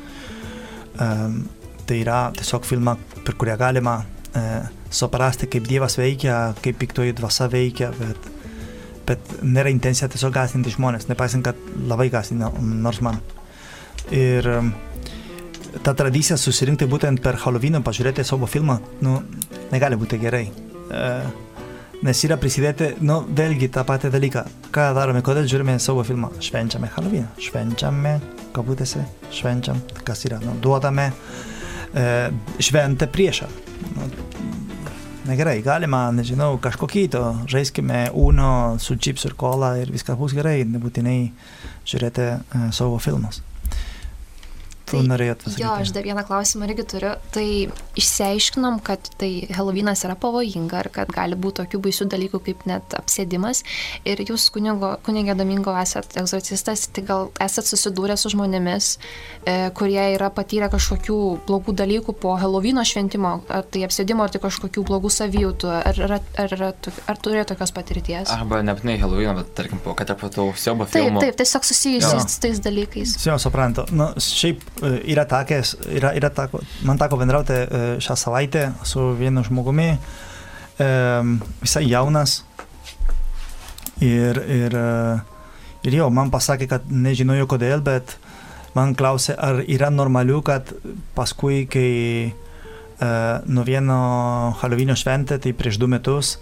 Um, 0.97 1.43
tai 1.88 2.01
yra 2.01 2.27
tiesiog 2.36 2.65
filma, 2.65 2.95
per 3.25 3.36
kurią 3.38 3.57
galima 3.60 3.99
suprasti, 4.89 5.47
kaip 5.51 5.67
Dievas 5.67 5.97
veikia, 5.97 6.53
kaip 6.63 6.77
piktoji 6.79 7.15
dvasia 7.17 7.47
veikia, 7.51 7.91
bet, 7.97 8.29
bet 9.07 9.33
nėra 9.43 9.71
intencija 9.73 10.09
tiesiog 10.11 10.33
gąsdinti 10.35 10.73
žmonės, 10.75 11.09
nepaisant, 11.11 11.45
kad 11.45 11.59
labai 11.87 12.09
gąsdina, 12.13 12.51
nors 12.61 13.01
man. 13.05 13.19
Ir 14.15 14.47
um, 14.53 14.71
ta 15.83 15.93
tradicija 15.97 16.37
susirinkti 16.39 16.87
būtent 16.89 17.21
per 17.23 17.39
Halloweeną, 17.43 17.83
pažiūrėti 17.85 18.25
savo 18.27 18.47
filmą, 18.49 18.79
nu, 19.03 19.19
negali 19.73 19.99
būti 19.99 20.19
gerai. 20.21 20.45
Uh, 20.87 21.27
nes 22.07 22.23
yra 22.23 22.37
prisidėti, 22.39 22.93
nu, 23.03 23.21
vėlgi 23.35 23.71
tą 23.73 23.83
patį 23.87 24.13
dalyką. 24.13 24.45
Ką 24.71 24.87
darome, 24.95 25.23
kodėl 25.25 25.49
žiūrime 25.49 25.75
savo 25.83 26.05
filmą? 26.07 26.31
Švenčiame 26.43 26.91
Halloweeną, 26.95 27.33
švenčiame, 27.43 28.17
kabutėse, 28.55 29.03
švenčiam, 29.33 29.81
kas 30.07 30.23
yra, 30.29 30.39
nu, 30.43 30.55
duodame 30.63 31.11
e, 31.11 31.57
šventę 32.62 33.07
priešą. 33.12 33.47
Nu, 33.95 34.10
negerai, 35.27 35.62
galima, 35.62 36.07
nežinau, 36.15 36.57
kažko 36.62 36.88
kito, 36.88 37.23
žaiskime 37.49 38.07
uno 38.13 38.77
su 38.79 38.95
chips 38.95 39.27
ir 39.27 39.36
kola 39.39 39.75
ir 39.81 39.91
viskas 39.91 40.17
bus 40.19 40.36
gerai, 40.38 40.62
nebūtinai 40.67 41.19
žiūrėti 41.88 42.27
e, 42.27 42.38
savo 42.75 42.99
filmus. 43.03 43.41
Tu 44.88 44.95
Tai- 44.97 45.08
norėjot 45.10 45.41
pasakyti? 45.43 45.62
Jo, 45.65 45.73
aš 45.84 45.89
dar 45.91 46.04
vieną 46.08 46.23
klausimą 46.28 46.67
irgi 46.69 46.84
turiu. 46.88 47.10
Tai 47.36 47.47
išsiaiškinom, 48.00 48.80
kad 48.88 49.10
tai 49.19 49.47
Helovynas 49.52 50.04
yra 50.08 50.15
pavojinga 50.19 50.80
ir 50.86 50.89
kad 50.95 51.12
gali 51.12 51.36
būti 51.36 51.58
tokių 51.63 51.80
baisių 51.84 52.08
dalykų 52.13 52.39
kaip 52.45 52.65
net 52.69 52.95
apsėdimas. 52.97 53.63
Ir 54.08 54.21
jūs, 54.23 54.45
kunigo, 54.54 54.93
kunigė 55.06 55.36
Domingo, 55.38 55.73
esate 55.82 56.21
egzorcistas, 56.21 56.86
tai 56.93 57.04
gal 57.08 57.28
esate 57.43 57.67
susidūrę 57.73 58.15
su 58.17 58.32
žmonėmis, 58.32 58.89
e, 59.45 59.58
kurie 59.76 60.00
yra 60.15 60.30
patyrę 60.32 60.69
kažkokių 60.71 61.17
blogų 61.47 61.76
dalykų 61.82 62.15
po 62.21 62.38
Helovyno 62.39 62.86
šventimo, 62.88 63.41
ar 63.50 63.63
tai 63.67 63.84
apsėdimo, 63.88 64.23
ar 64.23 64.30
tai 64.32 64.39
kažkokių 64.45 64.86
blogų 64.88 65.12
savijūtų, 65.17 65.71
ar, 65.82 66.02
ar, 66.08 66.15
ar, 66.38 66.56
ar, 66.62 66.76
ar 67.12 67.17
turėjo 67.28 67.45
tokios 67.52 67.71
patirties? 67.76 68.32
Arba 68.32 68.62
nebūtinai 68.63 69.00
Halloween, 69.02 69.36
bet 69.41 69.52
tarkim 69.58 69.80
po, 69.84 69.93
kad 70.00 70.13
po 70.19 70.30
tų 70.32 70.47
siaubo 70.56 70.86
Taip, 70.88 70.95
filmų. 71.10 71.19
taip, 71.26 71.36
tiesiog 71.43 71.63
Jo. 71.67 71.73
susijusiais 71.73 72.32
su 72.32 72.39
tais 72.41 72.60
dalykais. 72.63 73.17
Jo, 73.26 73.36
suprantu. 73.41 73.86
Nu, 73.91 74.12
šiaip 74.21 74.62
yra 74.83 75.25
takės, 75.29 75.75
yra, 75.89 76.13
yra 76.17 76.29
tako, 76.33 76.61
man 76.87 76.99
teko 76.99 77.19
bendrauti 77.19 77.57
šią 78.03 78.17
savaitę 78.19 78.67
su 78.85 79.11
vienu 79.17 79.43
žmogumi, 79.45 79.89
visai 80.77 81.85
jaunas. 81.87 82.43
Ir, 84.05 84.37
ir, 84.37 84.75
ir 85.81 85.95
jo, 85.97 86.09
man 86.13 86.29
pasakė, 86.29 86.67
kad 86.69 86.91
nežinojo 86.93 87.47
kodėl, 87.49 87.81
bet 87.81 88.17
man 88.77 88.93
klausė, 88.97 89.33
ar 89.33 89.63
yra 89.65 89.89
normaliu, 89.89 90.43
kad 90.45 90.69
paskui, 91.17 91.63
kai 91.65 92.33
nuo 93.49 93.63
vieno 93.65 93.97
Halloween 94.61 94.93
šventė, 94.97 95.39
tai 95.41 95.53
prieš 95.57 95.79
du 95.81 95.89
metus, 95.89 96.35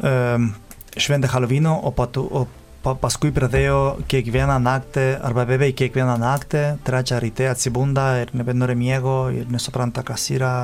šventė 0.00 1.30
Halloween, 1.30 1.70
o, 1.70 1.92
patu, 1.94 2.26
o 2.26 2.46
pa, 2.84 2.94
paskui 2.98 3.32
pradėjo 3.34 4.00
kiekvieną 4.10 4.56
naktį, 4.62 5.06
arba 5.26 5.44
beveik 5.48 5.76
kiekvieną 5.80 6.16
naktį, 6.20 6.64
trečią 6.86 7.20
ryte 7.22 7.48
atsibunda 7.50 8.06
ir 8.22 8.32
nebenori 8.36 8.76
miego 8.78 9.16
ir 9.34 9.50
nesupranta, 9.52 10.04
kas 10.06 10.26
yra, 10.32 10.54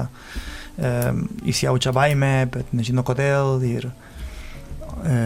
e, 0.78 0.92
įsijaučia 1.52 1.92
baime, 1.96 2.48
bet 2.52 2.72
nežino 2.76 3.04
kodėl. 3.06 3.60
Ir, 3.68 3.90
e, 5.04 5.20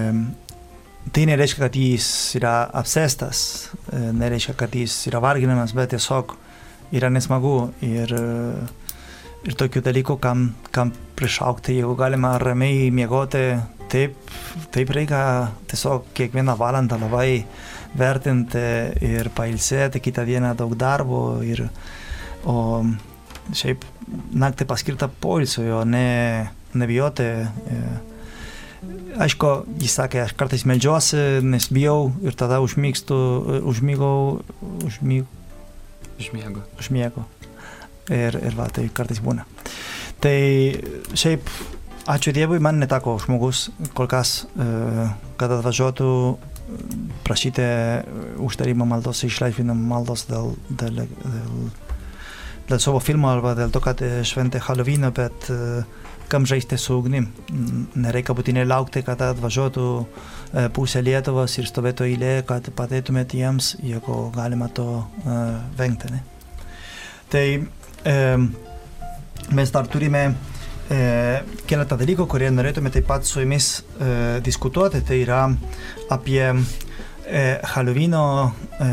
tai 1.15 1.27
nereiškia, 1.31 1.65
kad 1.65 1.79
jis 1.79 2.11
yra 2.41 2.55
apsėstas, 2.83 3.71
e, 3.93 4.11
nereiškia, 4.13 4.57
kad 4.59 4.75
jis 4.75 4.97
yra 5.11 5.23
varginamas, 5.23 5.75
bet 5.77 5.95
tiesiog 5.95 6.37
yra 6.93 7.11
nesmagu. 7.11 7.73
Ir, 7.87 8.13
e, 8.13 8.89
ir 9.47 9.57
tokių 9.57 9.83
dalykų, 9.87 10.19
kam, 10.21 10.51
kam 10.75 10.93
prišaukti, 11.17 11.79
jeigu 11.79 11.95
galima 11.97 12.37
ramiai 12.43 12.91
miegoti, 12.91 13.47
taip, 13.91 14.17
taip 14.75 14.93
reikia 14.95 15.23
tiesiog 15.71 16.11
kiekvieną 16.17 16.57
valandą 16.59 16.99
labai 17.01 17.45
vertinti 17.99 18.63
ir 19.07 19.31
pailsėti, 19.35 20.03
kitą 20.03 20.25
dieną 20.29 20.55
daug 20.59 20.77
darbo. 20.79 21.41
Ir, 21.47 21.67
o 22.47 22.85
šiaip 23.57 23.85
naktį 24.41 24.67
paskirta 24.71 25.11
poilsio, 25.21 25.83
ne 25.85 26.51
nebijoti. 26.75 27.27
E, 27.27 27.83
Aišku, 29.21 29.49
jis 29.83 29.93
sakė, 29.99 30.23
aš 30.25 30.31
kartais 30.39 30.63
medžiuosi, 30.65 31.43
nes 31.45 31.67
bijau 31.75 32.15
ir 32.25 32.33
tada 32.39 32.63
užmygstu, 32.65 33.17
užmygau, 33.69 34.41
užmyg, 34.87 35.27
Užmiegu. 36.21 36.63
užmiegu. 36.81 37.25
Ir, 38.13 38.37
ir 38.41 38.57
va, 38.57 38.71
tai 38.73 38.87
kartais 38.93 39.21
būna. 39.25 39.45
Tai 40.21 40.37
šiaip, 41.17 41.49
ačiū 42.11 42.35
Dievui, 42.35 42.61
man 42.63 42.81
neteko 42.83 43.17
žmogus 43.23 43.69
kol 43.97 44.09
kas, 44.11 44.45
e, 44.55 45.07
kad 45.41 45.55
atvažiuotų 45.57 46.11
prašyti 47.27 47.65
užtarimo 48.43 48.87
maldos, 48.87 49.25
išlaisvinimo 49.27 49.75
maldos 49.91 50.27
dėl, 50.29 50.53
dėl, 50.71 51.03
dėl, 51.03 51.65
dėl 52.71 52.83
savo 52.83 53.01
filmo 53.03 53.31
arba 53.31 53.57
dėl 53.59 53.73
to, 53.75 53.83
kad 53.83 54.03
šventė 54.27 54.63
Halloweeną, 54.63 55.11
bet 55.17 55.51
kam 56.31 56.47
žaisti 56.47 56.79
su 56.79 57.01
ugnim. 57.01 57.27
Nereikia 57.99 58.37
būtinai 58.39 58.63
laukti, 58.69 59.03
kad 59.03 59.19
atvažiuotų 59.27 59.87
pusė 60.77 61.03
Lietuvos 61.03 61.59
ir 61.59 61.67
stovėtų 61.67 62.07
eilė, 62.07 62.35
kad 62.47 62.71
padėtumėt 62.79 63.35
jiems, 63.35 63.75
jeigu 63.83 64.29
galima 64.37 64.71
to 64.71 65.03
vengti. 65.79 66.13
Ne? 66.15 66.23
Tai 67.31 67.45
e, 68.05 68.15
mes 69.55 69.71
dar 69.71 69.87
turime 69.87 70.23
e, 70.91 71.43
keletą 71.71 71.99
dalykų, 72.01 72.27
kurie 72.31 72.51
norėtume 72.53 72.93
taip 72.93 73.07
pat 73.09 73.27
su 73.29 73.43
jumis 73.45 73.71
e, 73.81 74.41
diskutuoti. 74.45 75.03
Tai 75.07 75.19
yra 75.23 75.43
apie 76.11 76.43
e, 76.51 77.45
Halloweeno, 77.75 78.25
e, 78.81 78.91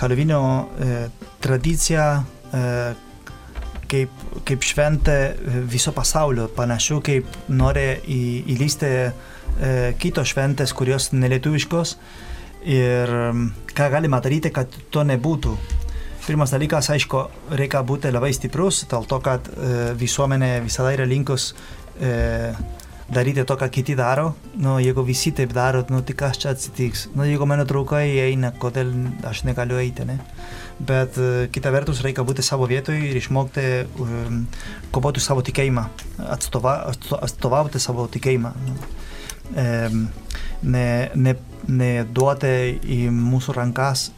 Halloweeno 0.00 0.42
e, 0.60 0.98
tradiciją 1.40 2.06
e, 2.20 2.64
kaip, 3.90 4.24
kaip 4.46 4.66
šventė 4.66 5.18
viso 5.70 5.92
pasaulio, 5.96 6.48
panašu 6.56 7.00
kaip 7.06 7.38
nori 7.50 7.88
į, 8.06 8.22
įlysti 8.54 8.90
e, 8.90 9.12
kitos 10.00 10.34
šventės, 10.34 10.74
kurios 10.76 11.10
nelietuviškos 11.16 11.96
ir 12.70 13.12
ką 13.72 13.86
galima 13.92 14.20
daryti, 14.20 14.52
kad 14.52 14.74
to 14.92 15.04
nebūtų. 15.08 15.54
Pirmas 16.26 16.52
dalykas, 16.52 16.90
aišku, 16.92 17.22
reikia 17.56 17.80
būti 17.86 18.12
labai 18.12 18.32
stiprus, 18.36 18.84
dėl 18.90 19.06
to, 19.08 19.18
kad 19.24 19.48
e, 19.50 19.94
visuomenė 19.98 20.50
visada 20.66 20.92
yra 20.94 21.06
linkus 21.08 21.50
e, 21.96 22.52
daryti 23.10 23.44
to, 23.44 23.56
ką 23.58 23.68
kiti 23.72 23.96
daro. 23.98 24.34
Nu, 24.54 24.76
jeigu 24.82 25.02
visi 25.06 25.32
taip 25.34 25.52
daro, 25.56 25.82
nu, 25.90 26.02
tai 26.06 26.14
kas 26.18 26.38
čia 26.38 26.52
atsitiks? 26.54 27.08
Nu, 27.16 27.24
jeigu 27.26 27.48
mano 27.48 27.64
draugai 27.66 28.06
eina, 28.22 28.52
kodėl 28.52 28.92
aš 29.26 29.42
negaliu 29.48 29.80
eiti, 29.82 30.06
ne? 30.06 30.20
Bet 30.78 31.18
e, 31.18 31.48
kita 31.52 31.72
vertus 31.74 32.04
reikia 32.04 32.24
būti 32.26 32.44
savo 32.46 32.68
vietoje 32.70 33.10
ir 33.10 33.18
išmokti 33.18 33.66
um, 34.00 34.44
kovoti 34.94 35.20
savo 35.20 35.42
tikėjimą, 35.44 35.84
atstova, 36.36 36.76
atstovauti 37.20 37.82
savo 37.82 38.06
tikėjimą. 38.12 38.54
Nu. 38.68 38.78
E, 39.58 39.66
ne, 40.62 40.86
ne, 41.14 41.36
ne 41.68 41.92
duoti 42.06 42.54
į 42.80 43.02
mūsų 43.12 43.56
rankas 43.58 44.10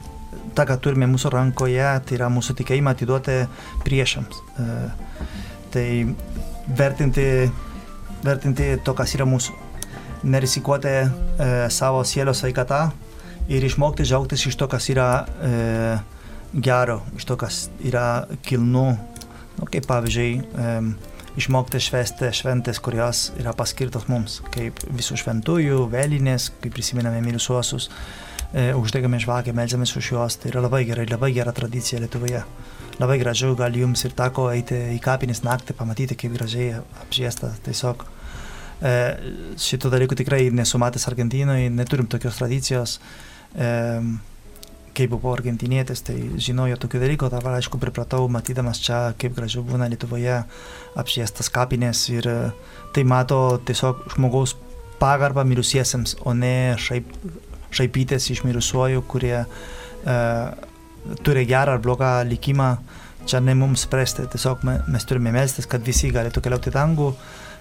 tą, 0.56 0.66
ką 0.68 0.78
turime 0.82 1.08
mūsų 1.10 1.32
rankoje, 1.32 1.88
tai 2.06 2.16
yra 2.18 2.30
mūsų 2.32 2.56
tikėjimą 2.60 2.94
atiduoti 2.96 3.38
priešams. 3.84 4.40
E, 4.62 4.78
tai 5.72 5.86
vertinti, 6.78 7.26
vertinti 8.24 8.72
to, 8.84 8.96
kas 8.98 9.14
yra 9.16 9.26
mūsų. 9.28 9.56
Nerisikuoti 10.22 10.92
e, 10.92 11.06
savo 11.74 12.04
sielos 12.06 12.42
sveikatą 12.42 12.84
ir 13.50 13.64
išmokti 13.66 14.06
džiaugtis 14.06 14.46
iš 14.46 14.58
to, 14.60 14.68
kas 14.70 14.86
yra 14.92 15.08
e, 15.42 15.54
gero, 16.52 17.00
iš 17.16 17.26
to, 17.26 17.38
kas 17.40 17.64
yra 17.82 18.26
kilnu. 18.46 18.90
Nu, 19.58 19.66
kaip 19.68 19.84
pavyzdžiui, 19.88 20.30
e, 20.40 20.76
išmokti 21.40 21.80
švesti 21.80 22.30
šventės, 22.36 22.80
kurios 22.82 23.30
yra 23.40 23.54
paskirtos 23.56 24.08
mums, 24.10 24.40
kaip 24.52 24.80
visų 24.92 25.18
šventųjų, 25.22 25.86
vėlinės, 25.92 26.50
kaip 26.62 26.74
prisimename 26.76 27.22
mirusiuosius. 27.24 27.88
E, 27.88 27.92
e, 27.92 28.31
uždegame 28.52 29.16
žvakę, 29.22 29.54
melžiamės 29.56 29.94
už 29.96 30.12
juos. 30.12 30.36
Tai 30.36 30.50
yra 30.52 30.62
labai 30.66 30.82
gerai, 30.88 31.06
labai 31.08 31.32
gera 31.32 31.54
tradicija 31.56 32.02
Lietuvoje. 32.02 32.42
Labai 33.00 33.18
gražu, 33.18 33.54
gal 33.56 33.72
jums 33.76 34.04
ir 34.04 34.12
teko 34.16 34.50
eiti 34.52 34.76
į 34.96 34.98
kapinės 35.02 35.40
naktį, 35.46 35.76
pamatyti, 35.78 36.18
kaip 36.20 36.34
gražiai 36.36 36.82
apžiesta. 37.00 37.54
Tiesiog 37.64 38.04
e, 38.04 38.92
šitų 39.56 39.92
dalykų 39.94 40.18
tikrai 40.20 40.42
nesumatęs 40.52 41.08
Argentinoje, 41.08 41.70
neturim 41.72 42.10
tokios 42.12 42.36
tradicijos. 42.40 42.98
E, 43.56 43.70
kai 44.92 45.06
buvau 45.08 45.32
argentinietis, 45.32 46.02
tai 46.04 46.16
žinojau 46.36 46.76
tokių 46.82 47.00
dalykų, 47.00 47.30
dabar 47.32 47.56
aišku 47.56 47.80
pripratau, 47.80 48.26
matydamas 48.28 48.82
čia, 48.84 49.14
kaip 49.16 49.32
gražiau 49.38 49.64
būna 49.64 49.88
Lietuvoje 49.88 50.42
apšviestas 51.00 51.48
kapinės 51.52 52.04
ir 52.12 52.28
e, 52.28 52.36
tai 52.92 53.06
mato 53.08 53.40
tiesiog 53.64 54.04
žmogaus 54.12 54.52
pagarbą 55.00 55.46
mirusiesiems, 55.48 56.18
o 56.28 56.36
ne 56.36 56.76
šiaip 56.78 57.08
šaipytis 57.74 58.30
iš 58.32 58.42
mirusiuojų, 58.46 59.04
kurie 59.10 59.38
e, 59.42 60.16
turi 61.26 61.46
gerą 61.48 61.76
ar 61.76 61.82
blogą 61.84 62.10
likimą, 62.28 62.74
čia 63.26 63.40
ne 63.40 63.54
mums 63.58 63.86
spręsti, 63.86 64.26
tiesiog 64.32 64.64
mes 64.66 65.08
turime 65.08 65.32
melstis, 65.34 65.68
kad 65.70 65.84
visi 65.86 66.10
galėtų 66.14 66.42
keliauti 66.42 66.72
į 66.72 66.76
dangų, 66.76 67.08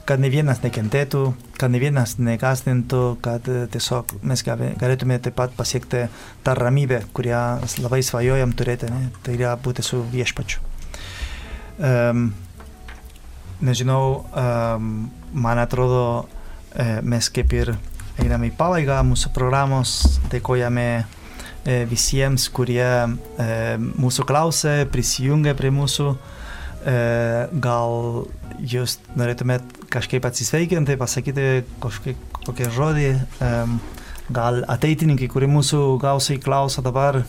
kad 0.10 0.22
ne 0.22 0.32
vienas 0.34 0.64
nekentėtų, 0.64 1.24
kad 1.62 1.74
ne 1.74 1.82
vienas 1.82 2.18
negastintų, 2.18 3.02
kad 3.24 3.48
e, 3.50 3.66
tiesiog 3.72 4.18
mes 4.28 4.44
galėtume 4.46 5.20
taip 5.22 5.38
pat 5.38 5.56
pasiekti 5.58 6.08
tą 6.46 6.58
ramybę, 6.58 7.04
kurią 7.14 7.62
labai 7.84 8.02
svajojam 8.06 8.56
turėti, 8.58 8.90
ne? 8.92 9.10
tai 9.24 9.38
yra 9.38 9.56
būti 9.62 9.86
su 9.86 10.02
viešpačiu. 10.12 10.68
Um, 11.82 12.28
nežinau, 13.66 14.26
um, 14.38 14.90
man 15.34 15.62
atrodo, 15.62 16.04
uh, 16.22 16.42
mes 17.04 17.30
kaip 17.34 17.54
ir 17.54 17.74
einame 18.20 18.50
į 18.50 18.56
pabaigą 18.60 19.00
mūsų 19.08 19.32
programos, 19.36 20.20
dėkojame 20.32 21.06
visiems, 21.88 22.48
kurie 22.50 22.84
mūsų 24.02 24.26
klausė, 24.28 24.76
prisijungė 24.92 25.54
prie 25.60 25.70
mūsų. 25.74 26.16
Gal 27.62 27.92
jūs 28.66 28.98
norėtumėt 29.14 29.62
kažkaip 29.94 30.26
atsisveikinti, 30.26 30.98
pasakyti 30.98 31.48
kažkokį, 31.84 32.16
kokį 32.48 32.70
žodį, 32.74 33.10
gal 34.34 34.62
ateitininkai, 34.66 35.30
kurie 35.30 35.50
mūsų 35.52 35.84
gausiai 36.02 36.42
klauso 36.42 36.82
dabar, 36.82 37.22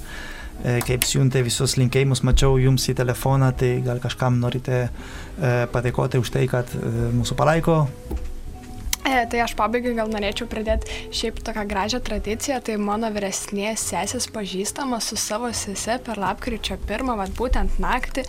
kaip 0.86 1.04
siuntė 1.04 1.42
visus 1.44 1.76
linkėjimus, 1.76 2.24
mačiau 2.24 2.56
jums 2.62 2.88
į 2.88 2.96
telefoną, 3.02 3.52
tai 3.52 3.74
gal 3.84 4.00
kažkam 4.00 4.40
norite 4.40 4.86
padėkoti 5.36 6.22
už 6.22 6.32
tai, 6.32 6.48
kad 6.48 6.72
mūsų 7.12 7.36
palaiko. 7.36 7.82
E, 9.02 9.26
tai 9.26 9.40
aš 9.42 9.56
pabaigai 9.58 9.96
gal 9.98 10.10
norėčiau 10.12 10.46
pridėti 10.46 11.10
šiaip 11.10 11.40
tokią 11.42 11.64
gražią 11.66 11.98
tradiciją, 12.06 12.60
tai 12.62 12.76
mano 12.78 13.10
vyresnės 13.10 13.82
sesės 13.90 14.28
pažįstama 14.30 15.00
su 15.02 15.18
savo 15.18 15.50
sese 15.50 15.98
per 16.06 16.20
lapkričio 16.22 16.78
pirmą, 16.86 17.16
vad 17.18 17.32
būtent 17.34 17.80
naktį, 17.82 18.22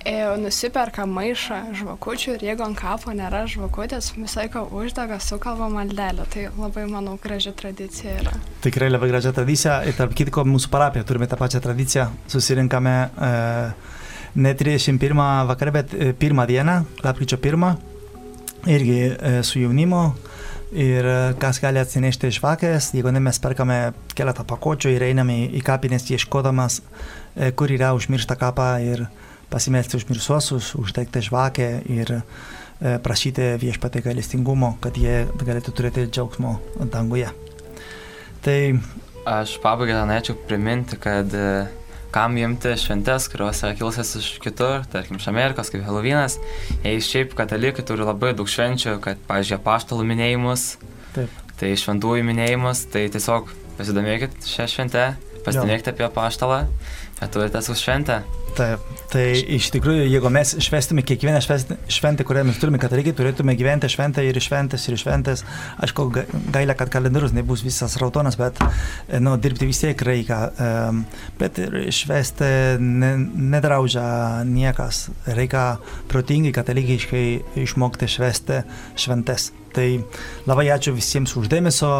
e, 0.00 0.14
nusiperka 0.40 1.04
maišą 1.04 1.58
žvakučių 1.82 2.38
ir 2.38 2.46
jeigu 2.48 2.64
ant 2.64 2.80
kapo 2.80 3.12
nėra 3.12 3.42
žvakutės, 3.44 4.14
visą 4.16 4.40
laiką 4.46 4.64
uždega 4.80 5.20
sukalba 5.20 5.68
maldelę. 5.68 6.24
Tai 6.32 6.46
labai, 6.56 6.86
manau, 6.88 7.18
graži 7.20 7.52
tradicija 7.52 8.16
yra. 8.22 8.34
Tikrai 8.64 8.88
labai 8.88 9.12
graži 9.12 9.34
tradicija 9.36 9.82
ir 9.84 10.00
tarp 10.00 10.16
kitko 10.16 10.48
mūsų 10.48 10.72
parapija 10.72 11.04
turime 11.04 11.28
tą 11.28 11.36
pačią 11.36 11.60
tradiciją. 11.68 12.08
Susirinkame 12.32 12.96
e, 13.04 13.30
ne 14.40 14.56
31 14.64 15.24
vakarą, 15.52 15.76
bet 15.76 15.92
e, 15.92 16.14
pirmą 16.16 16.48
dieną, 16.48 16.80
lapkričio 17.04 17.36
pirmą 17.36 17.76
irgi 18.66 19.00
e, 19.00 19.42
su 19.42 19.60
jaunimu 19.60 20.12
ir 20.72 21.06
e, 21.06 21.16
kas 21.40 21.60
gali 21.62 21.80
atsinešti 21.80 22.30
žvakės, 22.36 22.92
jeigu 22.94 23.12
ne 23.14 23.22
mes 23.22 23.40
perkame 23.42 23.78
keletą 24.16 24.44
pakočių 24.48 24.94
ir 24.94 25.04
einame 25.08 25.42
į 25.48 25.62
kapines 25.66 26.06
ieškodamas, 26.10 26.80
e, 26.80 27.50
kur 27.56 27.72
yra 27.72 27.94
užmiršta 27.96 28.36
kapą 28.40 28.70
ir 28.84 29.06
pasimelsti 29.50 29.98
užmirsuosius, 29.98 30.74
uždegti 30.78 31.24
žvakę 31.26 31.70
ir 31.90 32.20
prašyti 32.80 33.58
viešpatį 33.60 34.00
gailestingumo, 34.06 34.76
kad 34.80 34.96
jie 34.96 35.26
galėtų 35.36 35.74
turėti 35.76 36.06
džiaugsmo 36.06 36.54
danguje. 36.88 37.28
Tai 38.40 38.56
aš 39.28 39.56
pabaigai 39.60 39.98
norėčiau 39.98 40.38
priminti, 40.46 40.96
kad 41.02 41.34
kam 42.14 42.36
imti 42.40 42.74
šventes, 42.80 43.28
kurios 43.30 43.62
yra 43.62 43.76
kilusios 43.78 44.14
iš 44.18 44.28
kitur, 44.42 44.84
tarkim, 44.92 45.20
iš 45.20 45.28
Amerikos, 45.30 45.70
kaip 45.72 45.84
Helovynas. 45.86 46.38
Jei 46.84 47.02
šiaip 47.04 47.36
katalikai 47.38 47.84
turi 47.86 48.06
labai 48.06 48.32
daug 48.38 48.50
švenčių, 48.50 48.96
kad, 49.04 49.20
pažiūrėjau, 49.30 49.62
paštalų 49.66 50.06
minėjimus, 50.10 50.66
Taip. 51.14 51.40
tai 51.60 51.72
šventųjų 51.78 52.26
minėjimus, 52.26 52.86
tai 52.92 53.06
tiesiog 53.14 53.54
pasidomėkit 53.78 54.50
šią 54.50 54.68
šventę, 54.74 55.06
pasidomėkite 55.46 55.94
apie 55.94 56.10
paštalą, 56.14 56.64
kad 57.20 57.34
turite 57.34 57.62
su 57.64 57.78
šventę. 57.78 58.22
Taip, 58.56 58.82
tai 59.12 59.24
iš 59.56 59.68
tikrųjų, 59.74 60.06
jeigu 60.10 60.30
mes 60.32 60.52
švestume 60.64 61.04
kiekvieną 61.06 61.38
šventę, 61.42 62.24
kurią 62.26 62.42
mes 62.48 62.58
turime 62.58 62.80
katalikai, 62.82 63.12
turėtume 63.16 63.54
gyventi 63.58 63.90
šventę 63.90 64.24
ir 64.26 64.38
šventės 64.42 64.86
ir 64.90 64.98
šventės. 65.00 65.44
Aišku, 65.84 66.08
gaila, 66.54 66.74
kad 66.78 66.90
kalendorius 66.92 67.34
nebus 67.36 67.62
visas 67.66 67.94
raudonas, 68.00 68.38
bet 68.40 68.58
nu, 69.22 69.36
dirbti 69.40 69.68
vis 69.70 69.82
tiek 69.84 70.02
reikia. 70.06 70.40
Um, 70.50 71.04
bet 71.38 71.60
švesti 71.94 72.50
ne, 72.82 73.12
nedraudžia 73.54 74.08
niekas. 74.48 75.06
Reikia 75.30 75.64
protingai 76.10 76.54
katalikiškai 76.56 77.24
išmokti 77.62 78.10
švesti 78.10 78.64
šventes. 78.98 79.50
Tai 79.70 79.86
labai 80.50 80.66
ačiū 80.74 80.96
visiems 80.96 81.36
uždėmesio 81.38 81.94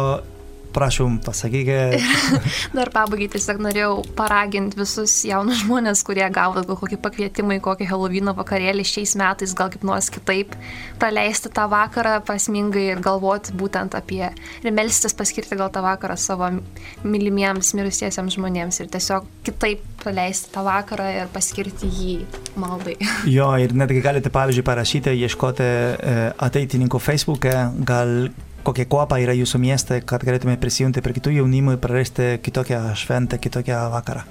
prašom, 0.73 1.19
pasakykite. 1.25 1.99
Dar 2.77 2.91
pabaigai 2.93 3.29
tiesiog 3.35 3.61
norėjau 3.65 3.93
paraginti 4.17 4.79
visus 4.79 5.19
jaunus 5.27 5.61
žmonės, 5.65 6.03
kurie 6.07 6.25
gavo 6.33 6.63
kokį 6.67 6.99
pakvietimą 7.03 7.59
į 7.59 7.63
kokį 7.65 7.89
Helovino 7.91 8.35
vakarėlį 8.37 8.85
šiais 8.87 9.15
metais, 9.19 9.55
gal 9.57 9.71
kaip 9.73 9.85
nors 9.87 10.09
kitaip 10.13 10.55
praleisti 11.01 11.51
tą 11.53 11.67
vakarą 11.71 12.19
prasmingai 12.25 12.87
ir 12.93 13.03
galvoti 13.03 13.55
būtent 13.57 13.95
apie 13.97 14.23
ir 14.31 14.75
melstis 14.75 15.15
paskirti 15.17 15.57
gal 15.59 15.71
tą 15.73 15.83
vakarą 15.85 16.17
savo 16.19 16.49
mylimiems 17.03 17.73
mirusiesiems 17.77 18.37
žmonėms 18.37 18.81
ir 18.83 18.91
tiesiog 18.93 19.27
kitaip 19.47 19.83
praleisti 20.01 20.51
tą 20.53 20.65
vakarą 20.65 21.07
ir 21.15 21.31
paskirti 21.33 21.89
jį 21.89 22.15
maldai. 22.59 22.97
Jo, 23.31 23.51
ir 23.61 23.73
netgi 23.77 24.01
galite, 24.03 24.31
pavyzdžiui, 24.33 24.65
parašyti, 24.65 25.13
ieškoti 25.25 25.65
e, 25.65 26.15
ateitininkų 26.47 26.99
Facebook'e, 27.01 27.53
gal 27.87 28.31
kokia 28.65 28.87
kopa 28.89 29.19
yra 29.21 29.35
jūsų 29.37 29.61
mieste, 29.61 29.99
kad 30.07 30.23
galėtume 30.25 30.57
prisijungti 30.61 31.03
prie 31.03 31.15
kitų 31.17 31.35
jaunimų 31.39 31.75
ir 31.75 31.81
prarasti 31.83 32.31
kitokią 32.43 32.81
šventę, 32.99 33.39
kitokią 33.41 33.83
vakarą. 33.93 34.25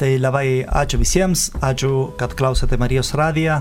Tai 0.00 0.08
labai 0.18 0.62
ačiū 0.64 1.00
visiems, 1.00 1.50
ačiū, 1.60 2.12
kad 2.20 2.32
klausėte 2.38 2.78
Marijos 2.80 3.12
radiją. 3.18 3.60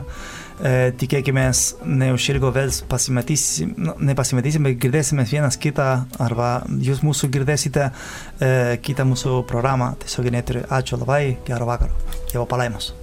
E, 0.61 0.91
tikėkime, 0.93 1.47
neužilgo 1.89 2.51
vėl 2.53 2.71
pasimatysim, 2.89 3.73
nu, 3.81 3.95
nepasimatysim, 4.11 4.67
bet 4.69 4.77
girdėsime 4.83 5.25
vienas 5.25 5.57
kitą, 5.61 5.89
arba 6.21 6.53
jūs 6.85 7.01
mūsų 7.05 7.31
girdėsite 7.33 7.89
e, 7.89 8.53
kitą 8.85 9.07
mūsų 9.09 9.41
programą. 9.49 9.95
Tiesiog 10.05 10.31
neturiu. 10.37 10.65
Ačiū 10.69 11.01
labai, 11.01 11.23
gero 11.49 11.69
vakaro. 11.69 11.97
Dievo 12.29 12.45
palaimos. 12.45 12.93